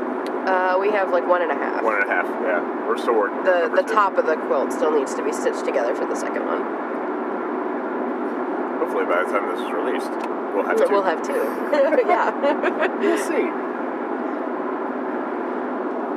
uh, 0.49 0.79
we 0.81 0.91
have 0.91 1.11
like 1.11 1.27
one 1.29 1.43
and 1.43 1.51
a 1.53 1.55
half 1.55 1.83
One 1.83 2.01
and 2.01 2.05
a 2.05 2.09
half. 2.09 2.25
Yeah. 2.25 2.87
We're 2.89 2.97
still 2.97 3.15
working. 3.15 3.43
the 3.45 3.69
the 3.75 3.83
two. 3.83 3.93
top 3.93 4.17
of 4.17 4.25
the 4.27 4.37
quilt 4.49 4.73
still 4.73 4.91
needs 4.97 5.13
to 5.15 5.23
be 5.25 5.33
stitched 5.33 5.65
together 5.67 5.95
for 5.95 6.07
the 6.07 6.17
second 6.17 6.47
one 6.47 6.63
Hopefully, 8.81 9.05
by 9.05 9.23
the 9.25 9.31
time 9.31 9.45
this 9.53 9.61
is 9.61 9.71
released, 9.71 10.11
we'll 10.55 10.65
have 10.65 10.79
two. 10.79 10.89
we'll 10.89 11.03
have 11.03 11.21
two 11.21 11.35
yeah 12.09 12.31
We'll 12.99 13.19
see. 13.19 13.51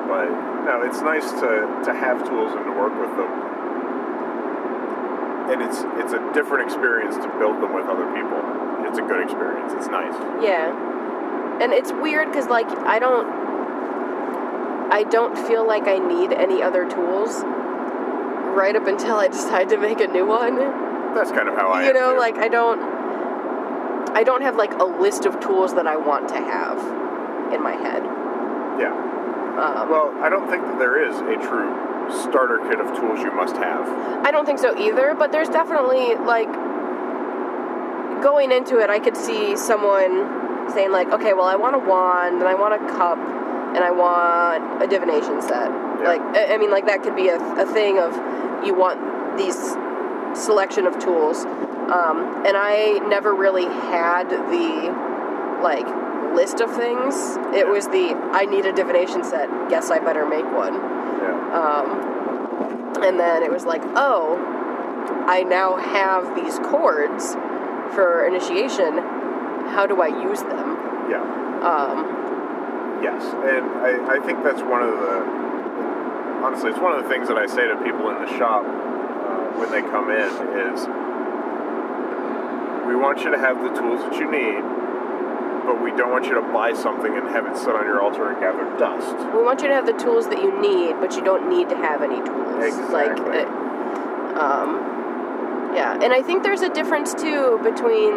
But 0.07 0.29
no, 0.65 0.81
it's 0.83 1.01
nice 1.01 1.29
to, 1.31 1.81
to 1.85 1.93
have 1.93 2.27
tools 2.27 2.53
and 2.53 2.65
to 2.65 2.71
work 2.71 2.93
with 2.99 3.15
them. 3.17 3.31
And 5.51 5.61
it's 5.61 5.83
it's 5.99 6.13
a 6.13 6.33
different 6.33 6.65
experience 6.71 7.15
to 7.17 7.27
build 7.37 7.61
them 7.61 7.73
with 7.73 7.85
other 7.85 8.05
people. 8.15 8.39
It's 8.87 8.97
a 8.97 9.01
good 9.01 9.21
experience. 9.23 9.73
It's 9.75 9.87
nice. 9.87 10.13
Yeah. 10.41 10.71
And 11.61 11.73
it's 11.73 11.91
weird 11.91 12.29
because, 12.29 12.47
like, 12.47 12.67
I 12.67 12.97
don't. 12.99 13.27
I 14.91 15.03
don't 15.03 15.37
feel 15.37 15.65
like 15.67 15.87
I 15.87 15.97
need 15.97 16.31
any 16.31 16.61
other 16.61 16.89
tools 16.89 17.43
right 18.55 18.75
up 18.75 18.87
until 18.87 19.15
I 19.17 19.27
decide 19.37 19.69
to 19.69 19.77
make 19.77 19.99
a 19.99 20.07
new 20.07 20.25
one. 20.25 20.55
That's 21.13 21.31
kind 21.31 21.47
of 21.49 21.55
how 21.55 21.69
I 21.69 21.85
you 21.87 21.93
know, 21.93 22.15
like, 22.17 22.37
I 22.37 22.47
don't. 22.47 22.81
I 24.15 24.23
don't 24.23 24.41
have, 24.43 24.55
like, 24.55 24.73
a 24.79 24.83
list 24.83 25.25
of 25.25 25.39
tools 25.39 25.73
that 25.75 25.87
I 25.87 25.97
want 25.97 26.29
to 26.29 26.35
have 26.35 26.77
in 27.53 27.61
my 27.61 27.73
head. 27.73 28.03
yeah. 28.79 29.09
Um, 29.57 29.89
Well, 29.89 30.13
I 30.21 30.29
don't 30.29 30.49
think 30.49 30.63
that 30.63 30.79
there 30.79 30.97
is 31.07 31.15
a 31.17 31.35
true 31.47 31.69
starter 32.09 32.59
kit 32.69 32.79
of 32.79 32.87
tools 32.97 33.19
you 33.19 33.31
must 33.31 33.55
have. 33.57 33.87
I 34.25 34.31
don't 34.31 34.45
think 34.45 34.59
so 34.59 34.77
either, 34.77 35.15
but 35.17 35.31
there's 35.31 35.49
definitely, 35.49 36.15
like, 36.15 36.51
going 38.21 38.51
into 38.51 38.79
it, 38.79 38.89
I 38.89 38.99
could 38.99 39.15
see 39.17 39.55
someone 39.55 40.69
saying, 40.73 40.91
like, 40.91 41.11
okay, 41.11 41.33
well, 41.33 41.45
I 41.45 41.55
want 41.55 41.75
a 41.75 41.79
wand, 41.79 42.35
and 42.39 42.47
I 42.47 42.55
want 42.55 42.73
a 42.73 42.81
cup, 42.97 43.17
and 43.17 43.83
I 43.83 43.91
want 43.91 44.81
a 44.83 44.87
divination 44.87 45.41
set. 45.41 45.69
Like, 46.03 46.21
I 46.21 46.55
I 46.55 46.57
mean, 46.57 46.71
like, 46.71 46.85
that 46.87 47.03
could 47.03 47.15
be 47.15 47.29
a, 47.29 47.37
a 47.37 47.65
thing 47.65 47.99
of 47.99 48.15
you 48.65 48.73
want 48.73 49.37
these 49.37 49.57
selection 50.33 50.87
of 50.87 50.97
tools. 50.99 51.45
Um, 51.45 52.43
and 52.47 52.55
I 52.57 52.99
never 53.07 53.35
really 53.35 53.65
had 53.65 54.29
the, 54.29 54.89
like, 55.61 55.85
list 56.33 56.59
of 56.61 56.75
things. 56.75 57.15
It 57.55 57.67
was 57.67 57.87
the, 57.87 58.13
I 58.31 58.45
need 58.45 58.65
a 58.65 58.73
divination 58.73 59.23
set, 59.23 59.49
guess 59.69 59.91
I 59.91 59.99
better 59.99 60.25
make 60.27 60.45
one. 60.45 60.73
Yeah. 60.73 61.37
Um, 61.53 63.03
and 63.03 63.19
then 63.19 63.43
it 63.43 63.51
was 63.51 63.65
like, 63.65 63.81
oh, 63.95 64.37
I 65.27 65.43
now 65.43 65.75
have 65.77 66.35
these 66.35 66.59
cords 66.59 67.33
for 67.95 68.25
initiation. 68.25 68.97
How 69.73 69.85
do 69.87 70.01
I 70.01 70.07
use 70.07 70.41
them? 70.41 70.77
yeah. 71.09 71.23
Um, 71.63 72.23
Yes, 73.03 73.21
and 73.21 73.65
I, 73.83 74.15
I 74.15 74.19
think 74.25 74.43
that's 74.45 74.61
one 74.61 74.81
of 74.81 74.95
the 74.95 75.43
honestly, 76.43 76.71
it's 76.71 76.79
one 76.79 76.95
of 76.95 77.03
the 77.03 77.09
things 77.09 77.27
that 77.27 77.37
I 77.37 77.47
say 77.47 77.67
to 77.67 77.75
people 77.83 78.07
in 78.11 78.19
the 78.23 78.31
shop 78.39 78.63
uh, 78.63 79.59
when 79.59 79.71
they 79.71 79.81
come 79.81 80.11
in 80.11 80.31
is 80.71 80.87
we 82.87 82.95
want 82.95 83.23
you 83.23 83.31
to 83.31 83.39
have 83.39 83.63
the 83.63 83.71
tools 83.75 84.03
that 84.07 84.15
you 84.19 84.27
need, 84.31 84.63
but 85.65 85.81
we 85.81 85.91
don't 85.91 86.11
want 86.11 86.25
you 86.25 86.35
to 86.35 86.41
buy 86.53 86.73
something 86.73 87.15
and 87.15 87.27
have 87.29 87.45
it 87.45 87.57
sit 87.57 87.69
on 87.75 87.85
your 87.85 88.01
altar 88.01 88.29
and 88.29 88.39
gather 88.39 88.65
dust. 88.77 89.15
we 89.33 89.41
want 89.41 89.61
you 89.61 89.67
to 89.67 89.73
have 89.73 89.85
the 89.85 89.93
tools 89.93 90.27
that 90.29 90.39
you 90.41 90.51
need, 90.61 90.99
but 90.99 91.15
you 91.15 91.23
don't 91.23 91.49
need 91.49 91.69
to 91.69 91.75
have 91.77 92.01
any 92.01 92.17
tools. 92.23 92.59
Like, 92.91 93.11
Exactly. 93.11 93.39
uh, 93.39 94.39
um, 94.39 95.73
yeah, 95.75 95.97
and 96.01 96.13
I 96.13 96.21
think 96.21 96.43
there's 96.43 96.61
a 96.61 96.69
difference 96.69 97.13
too 97.13 97.59
between 97.63 98.13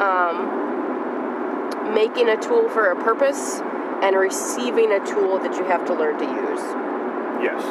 um, 0.00 1.94
making 1.94 2.28
a 2.28 2.36
tool 2.36 2.68
for 2.68 2.86
a 2.90 2.96
purpose 3.02 3.60
and 4.02 4.16
receiving 4.16 4.92
a 4.92 5.04
tool 5.04 5.38
that 5.38 5.56
you 5.56 5.64
have 5.64 5.84
to 5.86 5.94
learn 5.94 6.18
to 6.18 6.24
use. 6.24 6.62
Yes. 7.42 7.62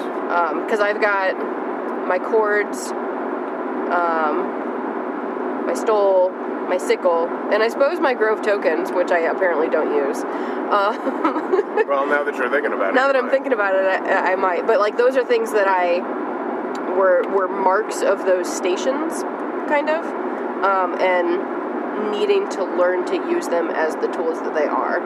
because 0.63 0.79
I've 0.79 1.01
got 1.01 1.35
my 2.07 2.19
cords, 2.19 2.87
um, 3.91 4.45
my 5.67 5.73
stole, 5.73 6.31
my 6.67 6.77
sickle, 6.77 7.27
and 7.53 7.63
I 7.63 7.67
suppose 7.69 7.99
my 7.99 8.13
grove 8.13 8.41
tokens, 8.41 8.91
which 8.91 9.11
I 9.11 9.19
apparently 9.19 9.69
don't 9.69 9.93
use. 9.95 10.23
Uh, 10.23 10.93
Well, 11.87 12.05
now 12.07 12.23
that 12.23 12.35
you're 12.35 12.49
thinking 12.49 12.73
about 12.73 12.89
it. 12.89 12.95
now 12.95 13.07
that 13.07 13.15
I'm 13.15 13.25
might. 13.25 13.31
thinking 13.31 13.53
about 13.53 13.73
it, 13.75 13.85
I, 13.85 14.33
I 14.33 14.35
might. 14.35 14.67
But 14.67 14.79
like 14.79 14.97
those 14.97 15.15
are 15.15 15.23
things 15.23 15.51
that 15.53 15.67
I 15.67 15.99
were 16.97 17.23
were 17.33 17.47
marks 17.47 18.01
of 18.01 18.25
those 18.25 18.51
stations, 18.53 19.23
kind 19.69 19.89
of, 19.89 20.03
um, 20.65 20.99
and 20.99 22.11
needing 22.11 22.49
to 22.49 22.63
learn 22.65 23.05
to 23.05 23.15
use 23.31 23.47
them 23.47 23.69
as 23.69 23.95
the 23.95 24.07
tools 24.07 24.39
that 24.41 24.53
they 24.53 24.65
are, 24.65 24.99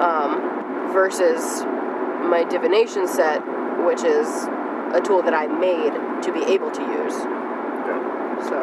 um, 0.00 0.92
versus 0.92 1.62
my 2.28 2.44
divination 2.44 3.08
set, 3.08 3.40
which 3.86 4.02
is 4.02 4.28
a 4.92 5.00
tool 5.02 5.22
that 5.22 5.34
I 5.34 5.46
made 5.46 5.92
to 6.22 6.32
be 6.32 6.42
able 6.52 6.70
to 6.70 6.82
use. 6.82 7.14
Yeah. 7.24 8.48
So, 8.48 8.58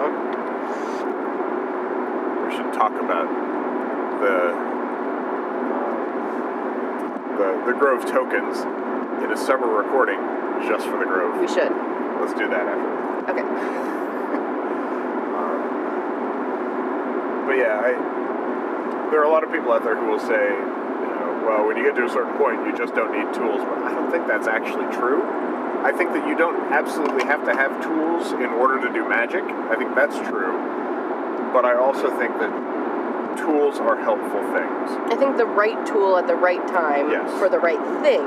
talk 2.83 2.99
about 2.99 3.29
the 4.19 4.35
the 7.39 7.47
the 7.63 7.73
Grove 7.79 8.03
tokens 8.05 8.59
in 9.23 9.31
a 9.31 9.37
separate 9.37 9.71
recording 9.71 10.19
just 10.67 10.85
for 10.87 10.99
the 10.99 11.05
Grove. 11.05 11.39
we 11.39 11.47
should. 11.47 11.71
Let's 12.19 12.33
do 12.33 12.49
that 12.49 12.67
after. 12.67 13.31
Okay. 13.31 13.43
Um, 15.33 15.59
but 17.47 17.57
yeah, 17.57 17.81
I, 17.81 17.97
there 19.09 19.19
are 19.19 19.25
a 19.25 19.31
lot 19.31 19.43
of 19.43 19.51
people 19.51 19.71
out 19.73 19.83
there 19.83 19.97
who 19.97 20.05
will 20.05 20.19
say, 20.19 20.45
you 20.53 21.09
know, 21.09 21.41
well, 21.43 21.65
when 21.65 21.75
you 21.75 21.83
get 21.83 21.95
to 21.95 22.05
a 22.05 22.09
certain 22.09 22.37
point, 22.37 22.61
you 22.67 22.77
just 22.77 22.93
don't 22.93 23.11
need 23.11 23.33
tools. 23.33 23.65
But 23.65 23.81
I 23.81 23.95
don't 23.95 24.11
think 24.11 24.27
that's 24.27 24.45
actually 24.45 24.85
true. 24.93 25.25
I 25.81 25.91
think 25.91 26.13
that 26.13 26.27
you 26.29 26.37
don't 26.37 26.71
absolutely 26.71 27.25
have 27.25 27.43
to 27.45 27.53
have 27.57 27.81
tools 27.81 28.31
in 28.33 28.53
order 28.61 28.79
to 28.85 28.93
do 28.93 29.09
magic. 29.09 29.41
I 29.41 29.75
think 29.75 29.95
that's 29.95 30.15
true. 30.29 30.53
But 31.53 31.65
I 31.65 31.75
also 31.77 32.09
think 32.17 32.33
that 32.41 32.49
tools 33.37 33.79
are 33.79 33.97
helpful 33.97 34.41
things. 34.53 34.89
I 35.11 35.15
think 35.17 35.37
the 35.37 35.45
right 35.45 35.85
tool 35.85 36.17
at 36.17 36.27
the 36.27 36.35
right 36.35 36.65
time 36.67 37.09
Yes. 37.11 37.29
for 37.39 37.49
the 37.49 37.59
right 37.59 37.81
thing 38.03 38.21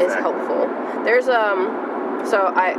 is 0.00 0.14
helpful. 0.14 0.66
There's 1.04 1.28
um, 1.28 2.24
so 2.26 2.38
I 2.54 2.74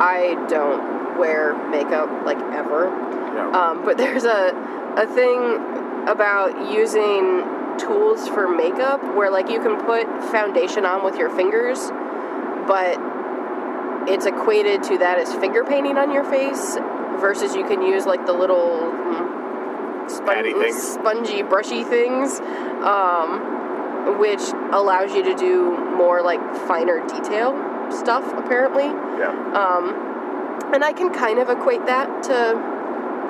I 0.00 0.46
don't 0.48 1.18
wear 1.18 1.54
makeup 1.70 2.08
like 2.24 2.38
ever, 2.54 2.86
Yeah. 3.34 3.50
um, 3.50 3.84
but 3.84 3.96
there's 3.98 4.24
a 4.24 4.52
a 4.96 5.06
thing 5.06 6.08
about 6.08 6.72
using 6.72 7.44
tools 7.78 8.26
for 8.28 8.48
makeup 8.48 9.02
where 9.14 9.30
like 9.30 9.48
you 9.48 9.60
can 9.60 9.76
put 9.84 10.06
foundation 10.32 10.84
on 10.84 11.04
with 11.04 11.16
your 11.16 11.30
fingers, 11.30 11.90
but 12.66 12.98
it's 14.08 14.26
equated 14.26 14.82
to 14.84 14.98
that 14.98 15.18
as 15.18 15.32
finger 15.34 15.62
painting 15.64 15.96
on 15.98 16.10
your 16.12 16.24
face 16.24 16.76
versus 17.20 17.54
you 17.54 17.64
can 17.66 17.82
use 17.82 18.06
like 18.06 18.24
the 18.26 18.32
little 18.32 18.90
spon- 20.10 20.72
spongy 20.72 21.42
brushy 21.42 21.84
things 21.84 22.40
um, 22.84 24.18
which 24.18 24.40
allows 24.72 25.12
you 25.12 25.22
to 25.22 25.34
do 25.34 25.76
more 25.96 26.22
like 26.22 26.40
finer 26.66 27.06
detail 27.06 27.52
stuff 27.90 28.24
apparently 28.36 28.84
yeah. 29.18 29.30
um, 29.54 30.74
and 30.74 30.84
i 30.84 30.92
can 30.92 31.12
kind 31.12 31.38
of 31.38 31.48
equate 31.48 31.84
that 31.86 32.22
to 32.22 32.78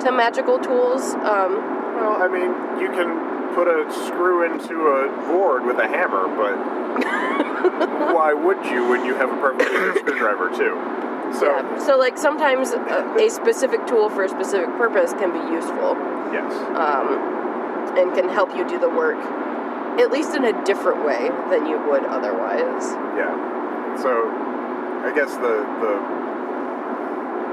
to 0.03 0.11
magical 0.11 0.57
tools 0.59 1.13
um, 1.15 1.59
Well, 1.99 2.21
I 2.21 2.27
mean, 2.31 2.51
you 2.79 2.87
can 2.89 3.53
put 3.53 3.67
a 3.67 3.91
screw 4.05 4.45
into 4.45 4.87
a 4.87 5.27
board 5.27 5.65
with 5.65 5.77
a 5.77 5.87
hammer, 5.87 6.27
but 6.27 6.55
why 8.15 8.33
would 8.33 8.65
you 8.65 8.87
when 8.87 9.05
you 9.05 9.15
have 9.15 9.29
a 9.29 9.35
perfectly 9.41 9.75
good 9.75 9.97
screwdriver 9.97 10.49
too? 10.55 11.08
So 11.37 11.45
yeah. 11.45 11.85
so 11.85 11.97
like 11.97 12.17
sometimes 12.17 12.71
a, 12.71 13.15
a 13.17 13.29
specific 13.29 13.85
tool 13.85 14.09
for 14.09 14.23
a 14.23 14.29
specific 14.29 14.69
purpose 14.77 15.13
can 15.13 15.31
be 15.31 15.53
useful 15.53 15.93
yes, 16.33 16.51
um, 16.75 17.97
and 17.97 18.13
can 18.15 18.29
help 18.29 18.55
you 18.55 18.67
do 18.67 18.79
the 18.79 18.89
work 18.89 19.17
at 19.99 20.11
least 20.11 20.33
in 20.33 20.45
a 20.45 20.65
different 20.65 21.05
way 21.05 21.29
than 21.49 21.65
you 21.67 21.77
would 21.87 22.03
otherwise 22.05 22.85
yeah. 23.15 23.97
So 24.01 24.09
I 25.05 25.13
guess 25.13 25.33
the 25.35 25.63
the 25.79 26.19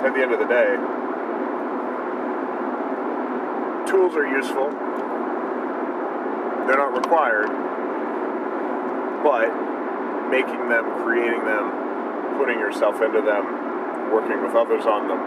at 0.04 0.14
the 0.14 0.20
end 0.20 0.32
of 0.32 0.38
the 0.38 0.46
day, 0.46 0.76
tools 3.90 4.14
are 4.14 4.28
useful. 4.28 4.70
They're 6.66 6.76
not 6.76 6.94
required, 6.94 7.48
but 9.24 9.48
making 10.30 10.68
them, 10.68 10.84
creating 11.02 11.44
them, 11.44 11.70
putting 12.38 12.58
yourself 12.58 13.00
into 13.02 13.20
them, 13.22 14.12
working 14.12 14.42
with 14.42 14.54
others 14.54 14.84
on 14.86 15.08
them, 15.08 15.20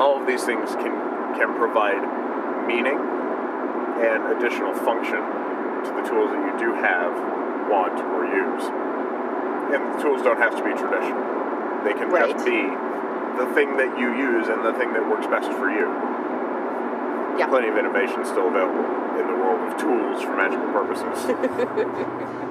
all 0.00 0.20
of 0.20 0.26
these 0.26 0.44
things 0.44 0.74
can 0.76 0.94
can 1.36 1.52
provide 1.56 2.00
meaning 2.66 2.96
and 2.96 4.20
additional 4.36 4.72
function 4.74 5.20
to 5.84 5.90
the 5.92 6.02
tools 6.08 6.32
that 6.32 6.40
you 6.44 6.54
do 6.58 6.72
have, 6.80 7.12
want, 7.70 7.96
or 8.00 8.24
use. 8.24 8.64
And 9.72 9.80
the 9.94 10.02
tools 10.02 10.22
don't 10.22 10.38
have 10.38 10.56
to 10.56 10.64
be 10.64 10.72
traditional. 10.72 11.20
They 11.84 11.92
can 11.92 12.08
Right. 12.10 12.30
just 12.32 12.44
be 12.44 12.60
the 13.38 13.46
thing 13.54 13.76
that 13.76 13.98
you 13.98 14.12
use 14.16 14.48
and 14.48 14.64
the 14.64 14.72
thing 14.74 14.92
that 14.94 15.08
works 15.08 15.26
best 15.26 15.50
for 15.52 15.68
you. 15.70 15.86
Yeah. 17.38 17.46
Plenty 17.48 17.68
of 17.68 17.76
innovation 17.76 18.24
still 18.24 18.48
available 18.48 18.84
in 19.20 19.26
the 19.28 19.36
world 19.36 19.60
of 19.72 19.76
tools 19.78 20.22
for 20.22 20.36
magical 20.36 20.72
purposes. 20.72 22.40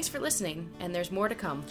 Thanks 0.00 0.08
for 0.08 0.18
listening, 0.18 0.66
and 0.80 0.94
there's 0.94 1.12
more 1.12 1.28
to 1.28 1.34
come. 1.34 1.62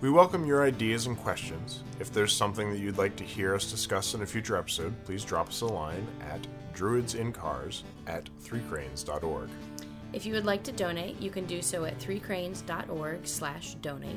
We 0.00 0.08
welcome 0.08 0.46
your 0.46 0.64
ideas 0.64 1.04
and 1.04 1.14
questions. 1.14 1.82
If 2.00 2.10
there's 2.10 2.32
something 2.32 2.70
that 2.70 2.78
you'd 2.78 2.96
like 2.96 3.16
to 3.16 3.22
hear 3.22 3.54
us 3.54 3.70
discuss 3.70 4.14
in 4.14 4.22
a 4.22 4.26
future 4.26 4.56
episode, 4.56 4.94
please 5.04 5.26
drop 5.26 5.48
us 5.48 5.60
a 5.60 5.66
line 5.66 6.06
at 6.22 6.40
druidsincars 6.74 7.82
at 8.06 8.30
threecranes.org. 8.42 9.50
If 10.14 10.24
you 10.24 10.32
would 10.32 10.46
like 10.46 10.62
to 10.62 10.72
donate, 10.72 11.20
you 11.20 11.30
can 11.30 11.44
do 11.44 11.60
so 11.60 11.84
at 11.84 11.98
threecranes.org 11.98 13.26
slash 13.26 13.74
donate. 13.82 14.16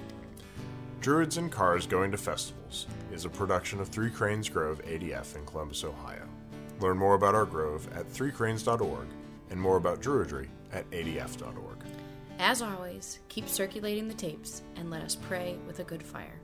Druids 1.01 1.35
in 1.35 1.49
Cars 1.49 1.85
Going 1.85 2.11
to 2.11 2.17
Festivals 2.17 2.87
is 3.11 3.25
a 3.25 3.29
production 3.29 3.81
of 3.81 3.89
Three 3.89 4.09
Cranes 4.09 4.47
Grove 4.47 4.81
ADF 4.85 5.35
in 5.35 5.45
Columbus, 5.45 5.83
Ohio. 5.83 6.29
Learn 6.79 6.95
more 6.97 7.15
about 7.15 7.35
our 7.35 7.45
grove 7.45 7.89
at 7.93 8.09
threecranes.org 8.09 9.07
and 9.49 9.59
more 9.59 9.75
about 9.75 10.01
Druidry 10.01 10.47
at 10.71 10.89
adf.org. 10.91 11.78
As 12.41 12.61
always, 12.61 13.19
keep 13.27 13.49
circulating 13.49 14.07
the 14.07 14.13
tapes 14.13 14.63
and 14.77 14.89
let 14.89 15.01
us 15.01 15.13
pray 15.13 15.57
with 15.67 15.81
a 15.81 15.83
good 15.83 16.01
fire. 16.01 16.38